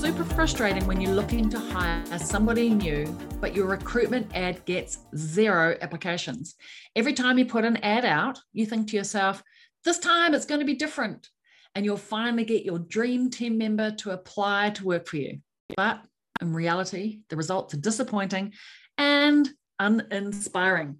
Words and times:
Super 0.00 0.22
frustrating 0.22 0.86
when 0.86 1.00
you're 1.00 1.12
looking 1.12 1.50
to 1.50 1.58
hire 1.58 2.04
somebody 2.18 2.70
new, 2.70 3.04
but 3.40 3.52
your 3.52 3.66
recruitment 3.66 4.30
ad 4.32 4.64
gets 4.64 4.98
zero 5.16 5.76
applications. 5.80 6.54
Every 6.94 7.12
time 7.12 7.36
you 7.36 7.44
put 7.44 7.64
an 7.64 7.78
ad 7.78 8.04
out, 8.04 8.38
you 8.52 8.64
think 8.64 8.88
to 8.88 8.96
yourself, 8.96 9.42
this 9.84 9.98
time 9.98 10.34
it's 10.34 10.46
going 10.46 10.60
to 10.60 10.64
be 10.64 10.76
different. 10.76 11.28
And 11.74 11.84
you'll 11.84 11.96
finally 11.96 12.44
get 12.44 12.64
your 12.64 12.78
dream 12.78 13.28
team 13.28 13.58
member 13.58 13.90
to 13.96 14.12
apply 14.12 14.70
to 14.70 14.86
work 14.86 15.08
for 15.08 15.16
you. 15.16 15.40
But 15.76 16.00
in 16.40 16.52
reality, 16.52 17.22
the 17.28 17.36
results 17.36 17.74
are 17.74 17.78
disappointing 17.78 18.54
and 18.98 19.50
uninspiring. 19.80 20.98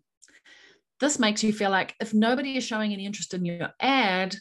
This 0.99 1.21
makes 1.21 1.45
you 1.45 1.52
feel 1.52 1.71
like 1.71 1.95
if 2.01 2.12
nobody 2.12 2.57
is 2.57 2.65
showing 2.65 2.93
any 2.93 3.07
interest 3.07 3.33
in 3.33 3.45
your 3.45 3.71
ad, 3.79 4.35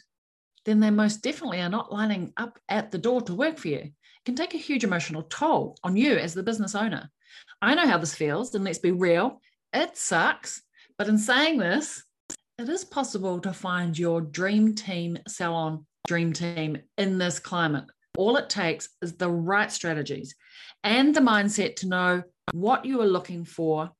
then 0.64 0.80
they 0.80 0.90
most 0.90 1.22
definitely 1.22 1.60
are 1.60 1.70
not 1.70 1.92
lining 1.92 2.32
up 2.36 2.58
at 2.68 2.90
the 2.90 2.98
door 2.98 3.22
to 3.22 3.34
work 3.34 3.56
for 3.56 3.68
you. 3.68 3.92
Can 4.24 4.34
take 4.34 4.54
a 4.54 4.58
huge 4.58 4.84
emotional 4.84 5.22
toll 5.22 5.76
on 5.82 5.96
you 5.96 6.16
as 6.16 6.34
the 6.34 6.42
business 6.42 6.74
owner. 6.74 7.10
I 7.62 7.74
know 7.74 7.86
how 7.86 7.98
this 7.98 8.14
feels, 8.14 8.54
and 8.54 8.64
let's 8.64 8.78
be 8.78 8.92
real, 8.92 9.40
it 9.72 9.96
sucks. 9.96 10.62
But 10.96 11.08
in 11.08 11.18
saying 11.18 11.58
this, 11.58 12.02
it 12.58 12.68
is 12.68 12.84
possible 12.84 13.40
to 13.40 13.52
find 13.52 13.98
your 13.98 14.20
dream 14.20 14.74
team 14.74 15.18
salon 15.28 15.86
dream 16.06 16.32
team 16.32 16.78
in 16.96 17.18
this 17.18 17.38
climate. 17.38 17.84
All 18.16 18.36
it 18.36 18.48
takes 18.48 18.88
is 19.02 19.16
the 19.16 19.30
right 19.30 19.70
strategies 19.70 20.34
and 20.82 21.14
the 21.14 21.20
mindset 21.20 21.76
to 21.76 21.88
know 21.88 22.22
what 22.52 22.84
you 22.84 23.00
are 23.00 23.06
looking 23.06 23.44
for 23.44 23.90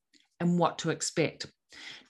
and 0.40 0.58
what 0.58 0.78
to 0.78 0.90
expect. 0.90 1.46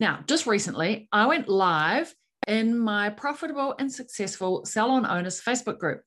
Now, 0.01 0.21
just 0.27 0.47
recently, 0.47 1.09
I 1.13 1.27
went 1.27 1.49
live 1.49 2.15
in 2.47 2.79
my 2.79 3.11
profitable 3.11 3.75
and 3.79 3.93
successful 3.93 4.65
salon 4.65 5.05
owners 5.05 5.43
Facebook 5.43 5.79
group 5.79 6.03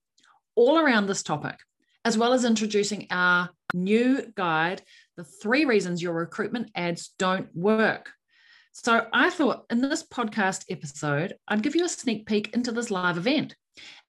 all 0.55 0.79
around 0.79 1.07
this 1.07 1.21
topic, 1.21 1.57
as 2.05 2.17
well 2.17 2.33
as 2.33 2.45
introducing 2.45 3.07
our 3.11 3.49
new 3.73 4.31
guide, 4.35 4.81
The 5.17 5.23
Three 5.23 5.65
Reasons 5.65 6.01
Your 6.01 6.13
Recruitment 6.13 6.71
Ads 6.75 7.13
Don't 7.19 7.53
Work. 7.55 8.11
So 8.73 9.05
I 9.11 9.29
thought 9.29 9.65
in 9.69 9.81
this 9.81 10.03
podcast 10.03 10.65
episode, 10.69 11.35
I'd 11.47 11.63
give 11.63 11.75
you 11.75 11.85
a 11.85 11.89
sneak 11.89 12.25
peek 12.25 12.53
into 12.53 12.71
this 12.71 12.89
live 12.89 13.17
event, 13.17 13.55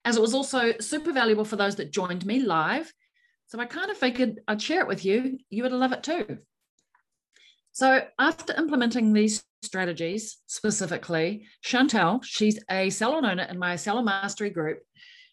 as 0.04 0.16
it 0.16 0.22
was 0.22 0.34
also 0.34 0.72
super 0.78 1.12
valuable 1.12 1.44
for 1.44 1.56
those 1.56 1.76
that 1.76 1.92
joined 1.92 2.24
me 2.24 2.40
live. 2.40 2.92
So 3.48 3.58
I 3.58 3.66
kind 3.66 3.90
of 3.90 3.98
figured 3.98 4.40
I'd 4.48 4.62
share 4.62 4.80
it 4.80 4.86
with 4.86 5.04
you. 5.04 5.38
You 5.50 5.64
would 5.64 5.72
love 5.72 5.92
it 5.92 6.02
too. 6.02 6.38
So, 7.74 8.02
after 8.18 8.54
implementing 8.54 9.12
these 9.14 9.42
strategies 9.62 10.38
specifically, 10.46 11.46
Chantel, 11.64 12.22
she's 12.22 12.62
a 12.70 12.90
salon 12.90 13.24
owner 13.24 13.44
in 13.44 13.58
my 13.58 13.77
Salon 13.77 14.04
Mastery 14.04 14.50
group. 14.50 14.80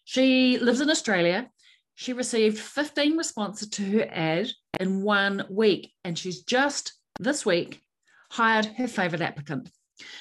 She 0.04 0.58
lives 0.58 0.80
in 0.80 0.88
Australia. 0.88 1.50
She 2.00 2.14
received 2.14 2.58
15 2.58 3.18
responses 3.18 3.68
to 3.68 3.84
her 3.98 4.08
ad 4.10 4.48
in 4.80 5.02
one 5.02 5.44
week, 5.50 5.92
and 6.02 6.18
she's 6.18 6.42
just 6.42 6.94
this 7.18 7.44
week 7.44 7.82
hired 8.30 8.64
her 8.64 8.88
favorite 8.88 9.20
applicant. 9.20 9.68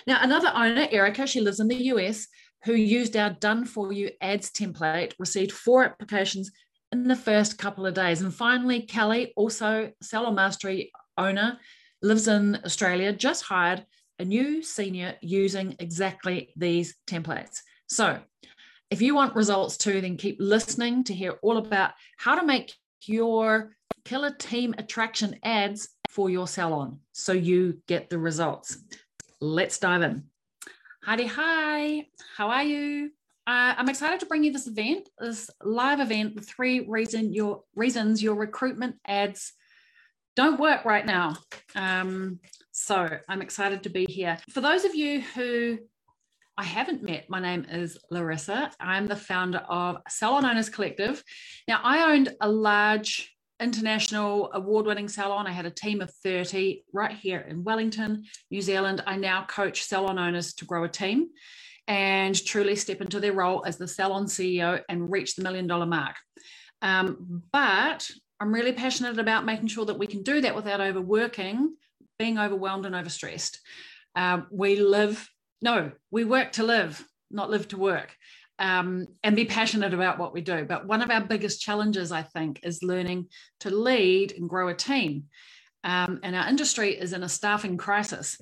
Now, 0.05 0.21
another 0.21 0.51
owner, 0.53 0.89
Erica, 0.91 1.25
she 1.25 1.39
lives 1.39 1.61
in 1.61 1.69
the 1.69 1.83
US, 1.93 2.27
who 2.65 2.73
used 2.73 3.15
our 3.15 3.29
done 3.29 3.63
for 3.63 3.93
you 3.93 4.11
ads 4.19 4.51
template, 4.51 5.13
received 5.19 5.53
four 5.53 5.85
applications 5.85 6.51
in 6.91 7.07
the 7.07 7.15
first 7.15 7.57
couple 7.57 7.85
of 7.85 7.93
days. 7.93 8.19
And 8.19 8.35
finally, 8.35 8.81
Kelly, 8.81 9.31
also 9.37 9.93
Salon 10.01 10.35
Mastery 10.35 10.91
owner, 11.17 11.59
lives 12.01 12.27
in 12.27 12.59
Australia, 12.65 13.13
just 13.13 13.43
hired 13.43 13.85
a 14.19 14.25
new 14.25 14.61
senior 14.63 15.15
using 15.21 15.77
exactly 15.79 16.51
these 16.57 16.97
templates. 17.07 17.61
So, 17.87 18.19
if 18.91 19.01
you 19.01 19.13
want 19.13 19.35
results 19.35 19.77
too, 19.77 20.01
then 20.01 20.17
keep 20.17 20.37
listening 20.39 21.03
to 21.05 21.13
hear 21.13 21.33
all 21.41 21.57
about 21.57 21.91
how 22.17 22.35
to 22.35 22.45
make 22.45 22.73
your 23.05 23.75
killer 24.03 24.31
team 24.31 24.73
attraction 24.77 25.35
ads 25.43 25.89
for 26.09 26.29
your 26.29 26.47
salon 26.47 26.99
so 27.11 27.31
you 27.31 27.81
get 27.87 28.09
the 28.09 28.17
results. 28.17 28.77
Let's 29.39 29.77
dive 29.77 30.01
in. 30.01 30.23
Heidi, 31.03 31.27
hi, 31.27 32.07
how 32.35 32.49
are 32.49 32.63
you? 32.63 33.11
Uh, 33.47 33.73
I'm 33.77 33.89
excited 33.89 34.19
to 34.19 34.25
bring 34.25 34.43
you 34.43 34.51
this 34.51 34.67
event, 34.67 35.09
this 35.17 35.49
live 35.63 35.99
event, 35.99 36.35
the 36.35 36.41
three 36.41 36.81
reason 36.81 37.33
your 37.33 37.63
reasons 37.75 38.21
your 38.21 38.35
recruitment 38.35 38.97
ads 39.07 39.53
don't 40.35 40.59
work 40.59 40.85
right 40.85 41.05
now. 41.05 41.35
Um, 41.75 42.39
so 42.71 43.07
I'm 43.27 43.41
excited 43.41 43.83
to 43.83 43.89
be 43.89 44.05
here. 44.05 44.37
For 44.51 44.61
those 44.61 44.85
of 44.85 44.95
you 44.95 45.21
who 45.21 45.79
I 46.59 46.63
haven't 46.63 47.01
met, 47.01 47.29
my 47.29 47.39
name 47.39 47.65
is 47.71 47.97
Larissa. 48.11 48.69
I'm 48.81 49.07
the 49.07 49.15
founder 49.15 49.59
of 49.59 49.99
Salon 50.09 50.43
Owners 50.43 50.67
Collective. 50.67 51.23
Now, 51.69 51.79
I 51.81 52.11
owned 52.11 52.35
a 52.41 52.49
large 52.49 53.33
international 53.61 54.51
award 54.53 54.85
winning 54.85 55.07
salon. 55.07 55.47
I 55.47 55.53
had 55.53 55.65
a 55.65 55.71
team 55.71 56.01
of 56.01 56.11
30 56.15 56.83
right 56.91 57.15
here 57.15 57.39
in 57.39 57.63
Wellington, 57.63 58.25
New 58.51 58.59
Zealand. 58.61 59.01
I 59.07 59.15
now 59.15 59.45
coach 59.45 59.83
salon 59.83 60.19
owners 60.19 60.53
to 60.55 60.65
grow 60.65 60.83
a 60.83 60.89
team 60.89 61.29
and 61.87 62.35
truly 62.45 62.75
step 62.75 62.99
into 62.99 63.21
their 63.21 63.31
role 63.31 63.63
as 63.65 63.77
the 63.77 63.87
salon 63.87 64.25
CEO 64.25 64.81
and 64.89 65.09
reach 65.09 65.35
the 65.37 65.43
million 65.43 65.65
dollar 65.65 65.85
mark. 65.85 66.17
Um, 66.81 67.41
but 67.53 68.11
I'm 68.41 68.53
really 68.53 68.73
passionate 68.73 69.17
about 69.17 69.45
making 69.45 69.67
sure 69.67 69.85
that 69.85 69.97
we 69.97 70.07
can 70.07 70.23
do 70.23 70.41
that 70.41 70.57
without 70.57 70.81
overworking, 70.81 71.77
being 72.17 72.37
overwhelmed 72.37 72.85
and 72.85 72.95
overstressed. 72.95 73.59
Uh, 74.13 74.41
we 74.51 74.75
live, 74.75 75.25
no, 75.61 75.91
we 76.11 76.23
work 76.23 76.53
to 76.53 76.63
live, 76.63 77.03
not 77.29 77.49
live 77.49 77.67
to 77.69 77.77
work, 77.77 78.15
um, 78.59 79.07
and 79.23 79.35
be 79.35 79.45
passionate 79.45 79.93
about 79.93 80.19
what 80.19 80.33
we 80.33 80.41
do. 80.41 80.65
But 80.65 80.85
one 80.85 81.01
of 81.01 81.09
our 81.09 81.21
biggest 81.21 81.61
challenges, 81.61 82.11
I 82.11 82.23
think, 82.23 82.59
is 82.63 82.83
learning 82.83 83.27
to 83.61 83.69
lead 83.69 84.33
and 84.33 84.49
grow 84.49 84.67
a 84.67 84.73
team. 84.73 85.25
Um, 85.83 86.19
and 86.23 86.35
our 86.35 86.47
industry 86.47 86.91
is 86.91 87.13
in 87.13 87.23
a 87.23 87.29
staffing 87.29 87.77
crisis. 87.77 88.39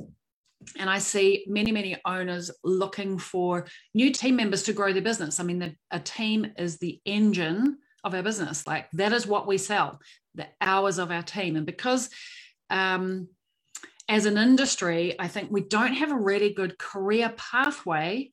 And 0.77 0.89
I 0.89 0.97
see 0.97 1.45
many, 1.47 1.71
many 1.71 1.95
owners 2.03 2.49
looking 2.63 3.19
for 3.19 3.67
new 3.93 4.11
team 4.11 4.35
members 4.35 4.63
to 4.63 4.73
grow 4.73 4.91
their 4.91 5.03
business. 5.03 5.39
I 5.39 5.43
mean, 5.43 5.59
the, 5.59 5.75
a 5.91 5.99
team 5.99 6.51
is 6.57 6.77
the 6.77 6.99
engine 7.05 7.77
of 8.03 8.15
our 8.15 8.23
business. 8.23 8.65
Like 8.65 8.89
that 8.93 9.13
is 9.13 9.27
what 9.27 9.47
we 9.47 9.59
sell, 9.59 9.99
the 10.33 10.47
hours 10.59 10.97
of 10.97 11.11
our 11.11 11.21
team. 11.21 11.55
And 11.55 11.65
because 11.65 12.09
um, 12.69 13.27
as 14.09 14.25
an 14.25 14.37
industry, 14.37 15.15
I 15.19 15.27
think 15.27 15.51
we 15.51 15.61
don't 15.61 15.93
have 15.93 16.11
a 16.11 16.15
really 16.15 16.53
good 16.53 16.77
career 16.77 17.33
pathway 17.35 18.31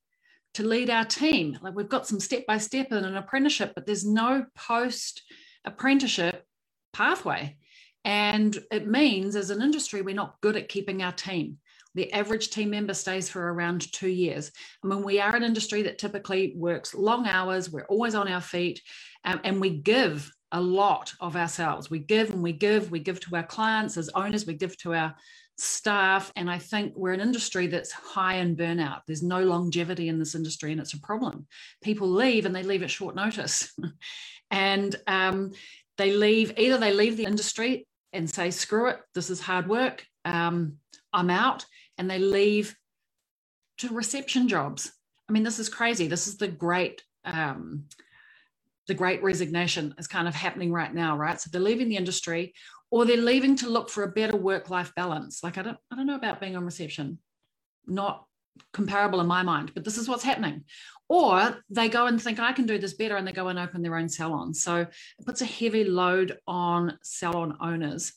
to 0.54 0.62
lead 0.62 0.88
our 0.88 1.04
team. 1.04 1.58
Like 1.60 1.74
we've 1.74 1.88
got 1.88 2.06
some 2.06 2.20
step 2.20 2.46
by 2.46 2.58
step 2.58 2.92
in 2.92 3.04
an 3.04 3.16
apprenticeship, 3.16 3.72
but 3.74 3.86
there's 3.86 4.06
no 4.06 4.46
post 4.54 5.22
apprenticeship 5.64 6.44
pathway. 6.92 7.56
And 8.04 8.56
it 8.70 8.86
means 8.86 9.34
as 9.34 9.50
an 9.50 9.62
industry, 9.62 10.02
we're 10.02 10.14
not 10.14 10.40
good 10.42 10.56
at 10.56 10.68
keeping 10.68 11.02
our 11.02 11.12
team. 11.12 11.58
The 11.96 12.12
average 12.12 12.50
team 12.50 12.70
member 12.70 12.94
stays 12.94 13.28
for 13.28 13.52
around 13.52 13.92
two 13.92 14.08
years. 14.08 14.50
I 14.82 14.88
mean, 14.88 15.02
we 15.02 15.20
are 15.20 15.34
an 15.34 15.44
industry 15.44 15.82
that 15.82 15.98
typically 15.98 16.52
works 16.56 16.94
long 16.94 17.26
hours, 17.26 17.70
we're 17.70 17.86
always 17.86 18.14
on 18.14 18.28
our 18.28 18.40
feet, 18.40 18.80
um, 19.24 19.40
and 19.44 19.60
we 19.60 19.70
give 19.70 20.30
a 20.52 20.60
lot 20.60 21.12
of 21.20 21.36
ourselves. 21.36 21.90
We 21.90 22.00
give 22.00 22.30
and 22.30 22.42
we 22.42 22.52
give, 22.52 22.90
we 22.90 23.00
give 23.00 23.20
to 23.20 23.36
our 23.36 23.44
clients 23.44 23.96
as 23.96 24.10
owners, 24.14 24.46
we 24.46 24.54
give 24.54 24.76
to 24.78 24.94
our 24.94 25.14
staff. 25.56 26.32
And 26.36 26.50
I 26.50 26.58
think 26.58 26.94
we're 26.96 27.12
an 27.12 27.20
industry 27.20 27.66
that's 27.66 27.92
high 27.92 28.36
in 28.36 28.56
burnout. 28.56 29.00
There's 29.06 29.22
no 29.22 29.42
longevity 29.42 30.08
in 30.08 30.18
this 30.18 30.34
industry, 30.34 30.72
and 30.72 30.80
it's 30.80 30.94
a 30.94 31.00
problem. 31.00 31.46
People 31.82 32.08
leave 32.08 32.46
and 32.46 32.54
they 32.54 32.62
leave 32.62 32.82
at 32.82 32.90
short 32.90 33.14
notice. 33.14 33.72
and 34.50 34.94
um, 35.06 35.52
they 35.96 36.12
leave, 36.12 36.52
either 36.56 36.78
they 36.78 36.92
leave 36.92 37.16
the 37.16 37.24
industry 37.24 37.86
and 38.12 38.28
say, 38.28 38.50
screw 38.50 38.88
it, 38.88 39.00
this 39.14 39.30
is 39.30 39.40
hard 39.40 39.68
work, 39.68 40.06
um, 40.24 40.76
I'm 41.12 41.30
out 41.30 41.64
and 41.98 42.10
they 42.10 42.18
leave 42.18 42.76
to 43.78 43.88
reception 43.88 44.48
jobs. 44.48 44.92
I 45.28 45.32
mean, 45.32 45.42
this 45.42 45.58
is 45.58 45.68
crazy. 45.68 46.06
This 46.06 46.26
is 46.26 46.36
the 46.36 46.48
great, 46.48 47.02
um, 47.24 47.84
the 48.86 48.94
great 48.94 49.22
resignation 49.22 49.94
is 49.98 50.06
kind 50.06 50.28
of 50.28 50.34
happening 50.34 50.72
right 50.72 50.92
now, 50.92 51.16
right? 51.16 51.40
So 51.40 51.50
they're 51.50 51.60
leaving 51.60 51.88
the 51.88 51.96
industry 51.96 52.54
or 52.90 53.04
they're 53.04 53.16
leaving 53.16 53.56
to 53.56 53.68
look 53.68 53.88
for 53.90 54.04
a 54.04 54.12
better 54.12 54.36
work-life 54.36 54.92
balance. 54.94 55.42
Like 55.42 55.58
I 55.58 55.62
don't, 55.62 55.78
I 55.90 55.96
don't 55.96 56.06
know 56.06 56.16
about 56.16 56.40
being 56.40 56.56
on 56.56 56.64
reception. 56.64 57.18
Not 57.86 58.26
comparable 58.72 59.20
in 59.20 59.26
my 59.26 59.42
mind, 59.42 59.72
but 59.74 59.84
this 59.84 59.98
is 59.98 60.08
what's 60.08 60.22
happening. 60.22 60.64
Or 61.08 61.58
they 61.68 61.88
go 61.88 62.06
and 62.06 62.20
think, 62.20 62.38
I 62.38 62.52
can 62.52 62.66
do 62.66 62.78
this 62.78 62.94
better, 62.94 63.16
and 63.16 63.26
they 63.26 63.32
go 63.32 63.48
and 63.48 63.58
open 63.58 63.82
their 63.82 63.96
own 63.96 64.08
salon. 64.08 64.54
So 64.54 64.76
it 65.18 65.26
puts 65.26 65.42
a 65.42 65.46
heavy 65.46 65.84
load 65.84 66.38
on 66.46 66.98
salon 67.02 67.56
owners. 67.60 68.12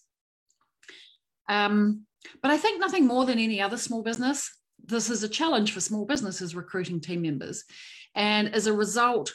Um, 1.49 2.05
but 2.41 2.51
I 2.51 2.57
think 2.57 2.79
nothing 2.79 3.05
more 3.05 3.25
than 3.25 3.39
any 3.39 3.61
other 3.61 3.77
small 3.77 4.03
business, 4.03 4.49
this 4.85 5.09
is 5.09 5.23
a 5.23 5.29
challenge 5.29 5.73
for 5.73 5.81
small 5.81 6.05
businesses 6.05 6.55
recruiting 6.55 7.01
team 7.01 7.21
members. 7.23 7.65
And 8.15 8.53
as 8.53 8.67
a 8.67 8.73
result, 8.73 9.33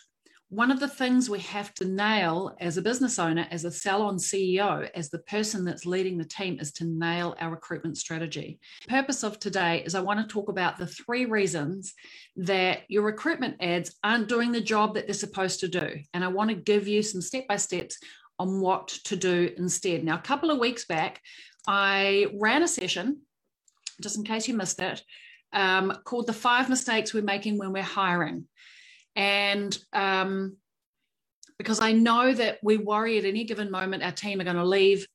one 0.52 0.70
of 0.70 0.80
the 0.80 0.88
things 0.88 1.30
we 1.30 1.38
have 1.38 1.72
to 1.72 1.86
nail 1.86 2.54
as 2.60 2.76
a 2.76 2.82
business 2.82 3.18
owner, 3.18 3.46
as 3.50 3.64
a 3.64 3.70
salon 3.70 4.18
CEO, 4.18 4.86
as 4.94 5.08
the 5.08 5.20
person 5.20 5.64
that's 5.64 5.86
leading 5.86 6.18
the 6.18 6.26
team, 6.26 6.58
is 6.60 6.70
to 6.72 6.84
nail 6.84 7.34
our 7.40 7.50
recruitment 7.50 7.96
strategy. 7.96 8.60
Purpose 8.86 9.22
of 9.22 9.38
today 9.38 9.82
is 9.82 9.94
I 9.94 10.00
want 10.00 10.20
to 10.20 10.30
talk 10.30 10.50
about 10.50 10.76
the 10.76 10.86
three 10.86 11.24
reasons 11.24 11.94
that 12.36 12.80
your 12.88 13.02
recruitment 13.02 13.56
ads 13.62 13.96
aren't 14.04 14.28
doing 14.28 14.52
the 14.52 14.60
job 14.60 14.92
that 14.94 15.06
they're 15.06 15.14
supposed 15.14 15.60
to 15.60 15.68
do. 15.68 16.00
And 16.12 16.22
I 16.22 16.28
want 16.28 16.50
to 16.50 16.54
give 16.54 16.86
you 16.86 17.02
some 17.02 17.22
step 17.22 17.48
by 17.48 17.56
steps 17.56 17.96
on 18.38 18.60
what 18.60 18.88
to 19.04 19.16
do 19.16 19.50
instead. 19.56 20.04
Now, 20.04 20.16
a 20.16 20.22
couple 20.22 20.50
of 20.50 20.58
weeks 20.58 20.84
back, 20.84 21.22
I 21.66 22.26
ran 22.38 22.62
a 22.62 22.68
session, 22.68 23.22
just 24.02 24.18
in 24.18 24.24
case 24.24 24.48
you 24.48 24.54
missed 24.54 24.82
it, 24.82 25.02
um, 25.54 25.96
called 26.04 26.26
The 26.26 26.34
Five 26.34 26.68
Mistakes 26.68 27.14
We're 27.14 27.22
Making 27.22 27.56
When 27.56 27.72
We're 27.72 27.82
Hiring. 27.82 28.46
And 29.16 29.76
um, 29.92 30.56
because 31.58 31.80
I 31.80 31.92
know 31.92 32.32
that 32.32 32.58
we 32.62 32.76
worry 32.76 33.18
at 33.18 33.24
any 33.24 33.44
given 33.44 33.70
moment 33.70 34.02
our 34.02 34.12
team 34.12 34.40
are 34.40 34.44
going 34.44 34.56
to 34.56 34.64
leave 34.64 35.06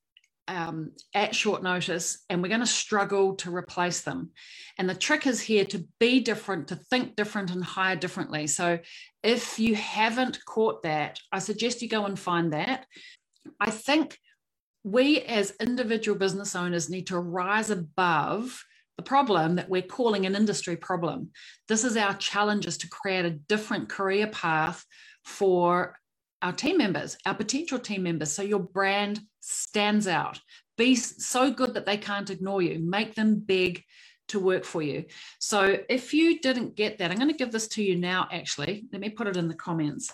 um, 0.48 0.92
at 1.14 1.34
short 1.34 1.62
notice 1.62 2.24
and 2.30 2.42
we're 2.42 2.48
going 2.48 2.60
to 2.60 2.66
struggle 2.66 3.34
to 3.36 3.54
replace 3.54 4.00
them. 4.00 4.30
And 4.78 4.88
the 4.88 4.94
trick 4.94 5.26
is 5.26 5.40
here 5.40 5.66
to 5.66 5.86
be 6.00 6.20
different, 6.20 6.68
to 6.68 6.76
think 6.76 7.16
different, 7.16 7.50
and 7.50 7.62
hire 7.62 7.96
differently. 7.96 8.46
So 8.46 8.78
if 9.22 9.58
you 9.58 9.74
haven't 9.74 10.44
caught 10.46 10.82
that, 10.84 11.20
I 11.30 11.38
suggest 11.38 11.82
you 11.82 11.88
go 11.88 12.06
and 12.06 12.18
find 12.18 12.52
that. 12.54 12.86
I 13.60 13.70
think 13.70 14.18
we 14.84 15.20
as 15.20 15.54
individual 15.60 16.18
business 16.18 16.56
owners 16.56 16.88
need 16.88 17.08
to 17.08 17.18
rise 17.18 17.70
above 17.70 18.64
the 18.98 19.02
problem 19.02 19.54
that 19.54 19.70
we're 19.70 19.80
calling 19.80 20.26
an 20.26 20.34
industry 20.34 20.76
problem. 20.76 21.30
This 21.68 21.84
is 21.84 21.96
our 21.96 22.14
challenge 22.14 22.66
is 22.66 22.76
to 22.78 22.88
create 22.88 23.24
a 23.24 23.30
different 23.30 23.88
career 23.88 24.26
path 24.26 24.84
for 25.24 25.96
our 26.42 26.52
team 26.52 26.78
members, 26.78 27.16
our 27.24 27.34
potential 27.34 27.78
team 27.78 28.02
members. 28.02 28.32
So 28.32 28.42
your 28.42 28.58
brand 28.58 29.20
stands 29.40 30.08
out. 30.08 30.40
Be 30.76 30.96
so 30.96 31.50
good 31.52 31.74
that 31.74 31.86
they 31.86 31.96
can't 31.96 32.28
ignore 32.28 32.60
you. 32.60 32.80
Make 32.80 33.14
them 33.14 33.38
beg 33.38 33.84
to 34.28 34.40
work 34.40 34.64
for 34.64 34.82
you. 34.82 35.04
So 35.38 35.78
if 35.88 36.12
you 36.12 36.40
didn't 36.40 36.74
get 36.76 36.98
that, 36.98 37.10
I'm 37.12 37.18
going 37.18 37.30
to 37.30 37.36
give 37.36 37.52
this 37.52 37.68
to 37.68 37.82
you 37.82 37.96
now, 37.96 38.28
actually. 38.32 38.84
Let 38.92 39.00
me 39.00 39.10
put 39.10 39.28
it 39.28 39.36
in 39.36 39.48
the 39.48 39.54
comments. 39.54 40.12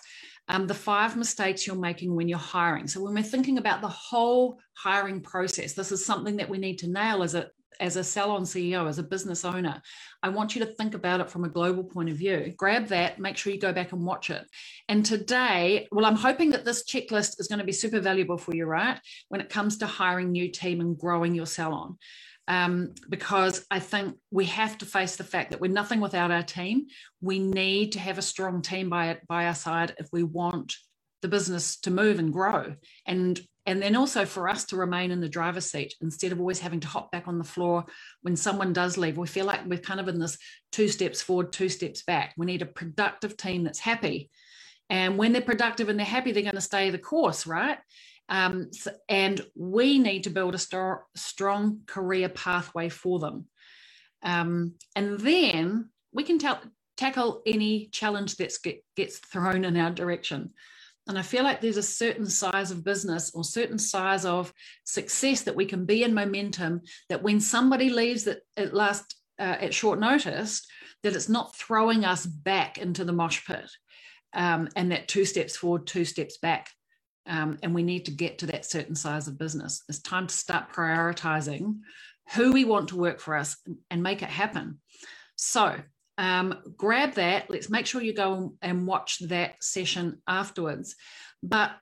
Um, 0.49 0.67
the 0.67 0.75
five 0.75 1.17
mistakes 1.17 1.67
you're 1.67 1.75
making 1.75 2.15
when 2.15 2.29
you're 2.29 2.39
hiring. 2.39 2.87
So 2.87 3.03
when 3.03 3.15
we're 3.15 3.23
thinking 3.23 3.57
about 3.57 3.81
the 3.81 3.89
whole 3.89 4.59
hiring 4.75 5.23
process, 5.23 5.73
this 5.73 5.91
is 5.91 6.05
something 6.05 6.37
that 6.37 6.51
we 6.51 6.59
need 6.59 6.79
to 6.81 6.91
nail 6.91 7.23
as 7.23 7.35
a 7.35 7.49
as 7.81 7.97
a 7.97 8.05
salon 8.05 8.43
CEO, 8.43 8.89
as 8.89 8.99
a 8.99 9.03
business 9.03 9.45
owner, 9.45 9.83
I 10.23 10.29
want 10.29 10.55
you 10.55 10.65
to 10.65 10.73
think 10.73 10.95
about 10.95 11.21
it 11.21 11.31
from 11.31 11.45
a 11.45 11.49
global 11.49 11.85
point 11.85 12.09
of 12.09 12.17
view. 12.17 12.53
Grab 12.57 12.87
that, 12.89 13.19
make 13.19 13.37
sure 13.37 13.53
you 13.53 13.61
go 13.61 13.73
back 13.73 13.93
and 13.93 14.05
watch 14.05 14.31
it. 14.31 14.45
And 14.89 15.05
today, 15.05 15.89
well, 15.93 16.07
I'm 16.07 16.17
hoping 16.17 16.51
that 16.51 16.65
this 16.65 16.85
checklist 16.85 17.41
is 17.41 17.49
going 17.49 17.59
to 17.59 17.65
be 17.65 17.73
super 17.73 18.01
valuable 18.01 18.39
for 18.39 18.55
you, 18.55 18.67
right? 18.67 18.99
When 19.29 19.41
it 19.41 19.51
comes 19.51 19.79
to 19.79 19.87
hiring 19.87 20.33
new 20.33 20.51
team 20.51 20.81
and 20.81 20.99
growing 20.99 21.35
your 21.35 21.47
salon. 21.47 21.99
Um, 22.47 22.95
because 23.09 23.65
I 23.71 23.79
think 23.79 24.17
we 24.31 24.45
have 24.47 24.77
to 24.79 24.87
face 24.87 25.17
the 25.17 25.25
fact 25.25 25.51
that 25.51 25.61
we're 25.61 25.73
nothing 25.73 26.01
without 26.01 26.31
our 26.31 26.43
team. 26.43 26.87
We 27.23 27.39
need 27.39 27.93
to 27.93 27.99
have 27.99 28.19
a 28.19 28.23
strong 28.23 28.61
team 28.61 28.91
by 28.91 29.19
by 29.27 29.47
our 29.47 29.55
side 29.55 29.95
if 29.99 30.09
we 30.13 30.25
want 30.25 30.75
the 31.23 31.29
business 31.29 31.81
to 31.81 31.91
move 31.91 32.19
and 32.19 32.35
grow. 32.35 32.75
And 33.07 33.41
and 33.67 33.81
then 33.81 33.97
also 33.97 34.25
for 34.27 34.49
us 34.49 34.65
to 34.67 34.77
remain 34.77 35.11
in 35.11 35.21
the 35.21 35.29
driver's 35.29 35.71
seat 35.71 35.95
instead 36.03 36.33
of 36.33 36.41
always 36.41 36.59
having 36.59 36.81
to 36.81 36.89
hop 36.89 37.11
back 37.11 37.27
on 37.27 37.39
the 37.39 37.45
floor 37.45 37.85
when 38.23 38.37
someone 38.37 38.73
does 38.73 38.99
leave. 38.99 39.17
We 39.17 39.27
feel 39.27 39.47
like 39.47 39.65
we're 39.67 39.79
kind 39.79 40.01
of 40.01 40.09
in 40.09 40.19
this 40.19 40.37
two 40.71 40.89
steps 40.89 41.23
forward, 41.23 41.53
two 41.53 41.69
steps 41.69 42.03
back. 42.03 42.35
We 42.37 42.47
need 42.47 42.63
a 42.63 42.67
productive 42.67 43.37
team 43.37 43.65
that's 43.65 43.79
happy. 43.79 44.31
And 44.91 45.17
when 45.17 45.33
they're 45.33 45.41
productive 45.41 45.89
and 45.89 45.99
they're 45.99 46.05
happy, 46.05 46.33
they're 46.33 46.43
going 46.43 46.55
to 46.55 46.61
stay 46.61 46.91
the 46.91 46.99
course, 46.99 47.47
right? 47.47 47.79
Um, 48.29 48.73
so, 48.73 48.93
and 49.09 49.41
we 49.55 49.99
need 49.99 50.25
to 50.25 50.31
build 50.31 50.55
a 50.55 50.59
st- 50.59 50.99
strong 51.17 51.81
career 51.87 52.29
pathway 52.29 52.91
for 52.91 53.19
them. 53.19 53.47
Um, 54.23 54.75
and 54.95 55.19
then 55.21 55.91
we 56.13 56.23
can 56.23 56.39
ta- 56.39 56.63
tackle 56.97 57.43
any 57.47 57.89
challenge 57.93 58.37
that 58.37 58.53
get, 58.63 58.85
gets 58.97 59.19
thrown 59.19 59.65
in 59.65 59.77
our 59.77 59.91
direction. 59.91 60.53
And 61.07 61.19
I 61.19 61.23
feel 61.23 61.45
like 61.45 61.61
there's 61.61 61.77
a 61.77 61.83
certain 61.83 62.27
size 62.27 62.71
of 62.71 62.85
business 62.85 63.31
or 63.35 63.45
certain 63.45 63.79
size 63.79 64.25
of 64.25 64.53
success 64.85 65.43
that 65.43 65.57
we 65.57 65.67
can 65.67 65.85
be 65.85 66.03
in 66.03 66.15
momentum 66.15 66.81
that 67.09 67.23
when 67.23 67.41
somebody 67.41 67.91
leaves 67.91 68.27
at, 68.27 68.39
at 68.57 68.75
last 68.75 69.17
uh, 69.39 69.57
at 69.61 69.75
short 69.75 69.99
notice, 69.99 70.67
that 71.03 71.15
it's 71.15 71.29
not 71.29 71.55
throwing 71.55 72.05
us 72.05 72.25
back 72.25 72.79
into 72.79 73.05
the 73.05 73.13
mosh 73.13 73.47
pit 73.47 73.71
um, 74.33 74.69
and 74.77 74.93
that 74.93 75.09
two 75.09 75.25
steps 75.25 75.57
forward, 75.57 75.87
two 75.87 76.05
steps 76.05 76.39
back. 76.39 76.71
Um, 77.27 77.59
and 77.63 77.75
we 77.75 77.83
need 77.83 78.05
to 78.07 78.11
get 78.11 78.39
to 78.39 78.47
that 78.47 78.67
certain 78.67 78.95
size 78.95 79.29
of 79.29 79.39
business. 79.39 79.83
It's 79.89 80.01
time 80.01 80.27
to 80.27 80.35
start 80.35 80.73
prioritizing 80.73 81.79
who 82.35 82.53
we 82.53 82.65
want 82.65 82.89
to 82.89 82.97
work 82.97 83.21
for 83.21 83.35
us 83.35 83.57
and 83.91 84.03
make 84.03 84.23
it 84.23 84.29
happen. 84.29 84.81
So, 85.37 85.77
um, 86.19 86.61
grab 86.77 87.15
that. 87.15 87.51
Let's 87.51 87.71
make 87.71 87.87
sure 87.87 88.03
you 88.03 88.15
go 88.15 88.55
and 88.63 88.87
watch 88.87 89.19
that 89.29 89.63
session 89.63 90.21
afterwards. 90.27 90.95
But 91.43 91.73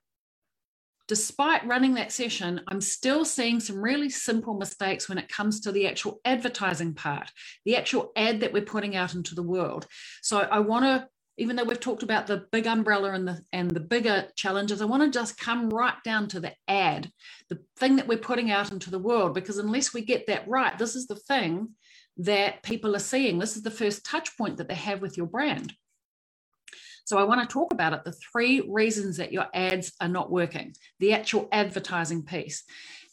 despite 1.09 1.67
running 1.67 1.95
that 1.95 2.13
session, 2.13 2.61
I'm 2.69 2.81
still 2.81 3.25
seeing 3.25 3.61
some 3.61 3.83
really 3.83 4.09
simple 4.09 4.55
mistakes 4.55 5.09
when 5.09 5.19
it 5.19 5.29
comes 5.29 5.61
to 5.61 5.73
the 5.73 5.87
actual 5.87 6.21
advertising 6.25 6.95
part, 6.95 7.31
the 7.65 7.77
actual 7.77 8.13
ad 8.17 8.41
that 8.41 8.53
we're 8.53 8.63
putting 8.63 8.97
out 8.97 9.15
into 9.15 9.35
the 9.35 9.43
world. 9.43 9.87
So 10.23 10.39
I 10.39 10.61
want 10.61 10.85
to, 10.85 11.07
even 11.39 11.57
though 11.57 11.65
we've 11.65 11.81
talked 11.81 12.03
about 12.03 12.27
the 12.27 12.47
big 12.53 12.67
umbrella 12.67 13.13
and 13.13 13.27
the 13.27 13.41
and 13.53 13.71
the 13.71 13.81
bigger 13.81 14.29
challenges, 14.37 14.81
I 14.81 14.87
want 14.87 15.03
to 15.03 15.11
just 15.11 15.39
come 15.39 15.71
right 15.71 15.97
down 16.05 16.29
to 16.29 16.41
the 16.41 16.53
ad, 16.69 17.11
the 17.49 17.59
thing 17.79 17.97
that 17.97 18.09
we're 18.09 18.19
putting 18.19 18.51
out 18.51 18.71
into 18.71 18.91
the 18.91 18.99
world, 18.99 19.35
because 19.35 19.59
unless 19.59 19.93
we 19.93 20.03
get 20.03 20.27
that 20.29 20.47
right, 20.49 20.79
this 20.79 20.95
is 20.95 21.07
the 21.07 21.17
thing 21.17 21.71
that 22.19 22.63
people 22.63 22.95
are 22.95 23.01
seeing. 23.01 23.39
This 23.39 23.57
is 23.57 23.63
the 23.63 23.71
first 23.71 24.05
touch 24.05 24.37
point 24.37 24.59
that 24.59 24.69
they 24.69 24.75
have 24.75 25.01
with 25.01 25.17
your 25.17 25.27
brand. 25.27 25.75
So 27.05 27.19
I 27.19 27.25
want 27.25 27.41
to 27.41 27.53
talk 27.53 27.73
about 27.73 27.93
it 27.93 28.05
the 28.05 28.13
three 28.13 28.61
reasons 28.61 29.17
that 29.17 29.33
your 29.33 29.47
ads 29.53 29.93
are 30.01 30.09
not 30.09 30.31
working, 30.31 30.75
the 31.01 31.15
actual 31.15 31.49
advertising 31.51 32.23
piece. 32.23 32.63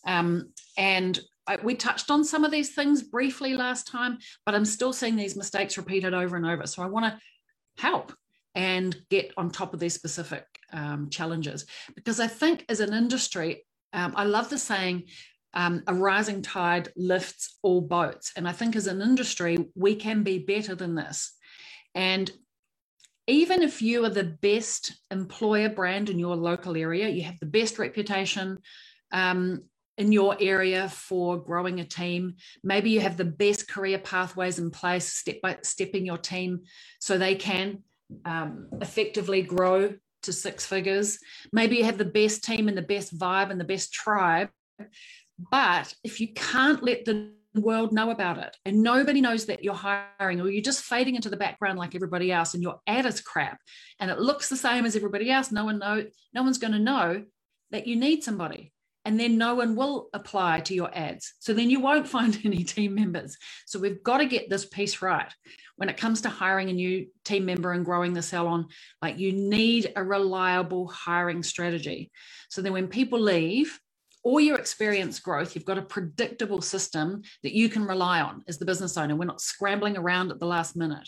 Um, 0.06 0.52
and 0.78 1.20
I, 1.48 1.58
we 1.58 1.76
touched 1.76 2.12
on 2.12 2.24
some 2.24 2.46
of 2.46 2.52
these 2.52 2.76
things 2.76 3.02
briefly 3.02 3.56
last 3.56 3.88
time, 3.88 4.20
but 4.46 4.54
I'm 4.54 4.66
still 4.66 4.94
seeing 4.94 5.16
these 5.16 5.36
mistakes 5.36 5.78
repeated 5.78 6.14
over 6.14 6.36
and 6.36 6.46
over. 6.46 6.68
So 6.68 6.84
I 6.84 6.88
want 6.88 7.06
to 7.06 7.20
help 7.82 8.14
and 8.56 8.96
get 9.10 9.34
on 9.38 9.50
top 9.50 9.74
of 9.74 9.80
these 9.80 9.94
specific 9.94 10.46
um, 10.72 11.10
challenges 11.10 11.66
because 11.96 12.20
I 12.20 12.28
think 12.28 12.66
as 12.70 12.80
an 12.80 12.94
industry, 12.94 13.66
um, 13.94 14.14
I 14.16 14.26
love 14.26 14.50
the 14.50 14.58
saying, 14.58 15.04
um, 15.54 15.84
a 15.88 15.94
rising 15.94 16.42
tide 16.42 16.90
lifts 16.96 17.58
all 17.64 17.82
boats. 17.82 18.32
And 18.36 18.48
I 18.48 18.52
think 18.52 18.76
as 18.76 18.88
an 18.88 19.02
industry, 19.02 19.58
we 19.76 19.96
can 19.96 20.24
be 20.24 20.40
better 20.40 20.76
than 20.76 20.96
this. 20.96 21.34
And 21.96 22.32
even 23.28 23.62
if 23.62 23.82
you 23.82 24.06
are 24.06 24.10
the 24.10 24.24
best 24.42 25.00
employer 25.12 25.70
brand 25.70 26.10
in 26.10 26.20
your 26.20 26.36
local 26.36 26.76
area, 26.76 27.10
you 27.10 27.24
have 27.24 27.40
the 27.40 27.46
best 27.46 27.78
reputation 27.78 28.58
um, 29.12 29.64
in 29.98 30.12
your 30.12 30.36
area 30.40 30.90
for 30.90 31.38
growing 31.38 31.80
a 31.80 31.86
team. 31.86 32.36
Maybe 32.64 32.90
you 32.90 33.02
have 33.02 33.18
the 33.18 33.26
best 33.26 33.68
career 33.68 34.00
pathways 34.00 34.58
in 34.58 34.72
place, 34.72 35.12
step 35.12 35.42
by 35.42 35.58
stepping 35.62 36.06
your 36.06 36.18
team 36.18 36.62
so 37.00 37.18
they 37.18 37.36
can 37.36 37.84
um, 38.26 38.68
effectively 38.82 39.42
grow 39.42 39.94
to 40.24 40.34
six 40.34 40.66
figures. 40.66 41.20
Maybe 41.52 41.78
you 41.78 41.84
have 41.84 41.98
the 41.98 42.06
best 42.06 42.44
team 42.44 42.68
and 42.68 42.78
the 42.78 42.82
best 42.82 43.18
vibe 43.18 43.52
and 43.52 43.60
the 43.60 43.66
best 43.66 43.94
tribe. 43.94 44.50
But 45.52 45.94
if 46.04 46.20
you 46.20 46.34
can't 46.34 46.84
let 46.84 47.06
the 47.06 47.32
world 47.56 47.92
know 47.92 48.12
about 48.12 48.38
it 48.38 48.56
and 48.66 48.84
nobody 48.84 49.22
knows 49.22 49.46
that 49.48 49.64
you're 49.64 49.74
hiring 49.74 50.40
or 50.40 50.50
you're 50.50 50.62
just 50.62 50.84
fading 50.84 51.16
into 51.16 51.30
the 51.30 51.38
background 51.38 51.80
like 51.80 51.96
everybody 51.96 52.32
else 52.32 52.54
and 52.54 52.62
your 52.62 52.80
ad 52.86 53.06
is 53.06 53.22
crap 53.22 53.60
and 54.00 54.12
it 54.12 54.20
looks 54.20 54.50
the 54.50 54.58
same 54.58 54.86
as 54.86 54.96
everybody 54.96 55.32
else, 55.32 55.52
no 55.52 55.66
one 55.66 55.80
know, 55.80 56.06
no 56.34 56.44
one's 56.44 56.58
going 56.58 56.74
to 56.74 56.80
know 56.80 57.24
that 57.72 57.88
you 57.88 57.96
need 57.96 58.24
somebody. 58.24 58.72
And 59.06 59.20
then 59.20 59.38
no 59.38 59.56
one 59.56 59.76
will 59.76 60.10
apply 60.14 60.60
to 60.62 60.76
your 60.76 60.92
ads. 60.94 61.34
So 61.40 61.54
then 61.54 61.70
you 61.70 61.80
won't 61.80 62.08
find 62.16 62.38
any 62.44 62.64
team 62.64 62.94
members. 62.94 63.38
So 63.66 63.80
we've 63.80 64.04
got 64.04 64.18
to 64.18 64.26
get 64.26 64.50
this 64.50 64.66
piece 64.66 65.02
right. 65.02 65.32
When 65.78 65.90
it 65.90 65.98
comes 65.98 66.22
to 66.22 66.30
hiring 66.30 66.70
a 66.70 66.74
new 66.74 67.08
team 67.24 67.46
member 67.46 67.72
and 67.72 67.86
growing 67.86 68.14
the 68.14 68.22
salon, 68.22 68.68
like 69.02 69.18
you 69.18 69.32
need 69.32 69.94
a 69.96 70.04
reliable 70.04 70.90
hiring 70.90 71.42
strategy. 71.42 72.12
So 72.50 72.62
then 72.62 72.74
when 72.74 72.90
people 72.90 73.20
leave, 73.20 73.80
all 74.24 74.40
your 74.40 74.58
experience 74.58 75.20
growth, 75.20 75.56
you've 75.56 75.66
got 75.66 75.78
a 75.78 75.84
predictable 75.84 76.62
system 76.62 77.22
that 77.44 77.54
you 77.54 77.70
can 77.70 77.86
rely 77.86 78.22
on 78.22 78.44
as 78.48 78.58
the 78.58 78.66
business 78.66 78.98
owner. 78.98 79.16
We're 79.16 79.26
not 79.26 79.42
scrambling 79.42 79.98
around 79.98 80.32
at 80.32 80.40
the 80.40 80.46
last 80.46 80.76
minute. 80.76 81.08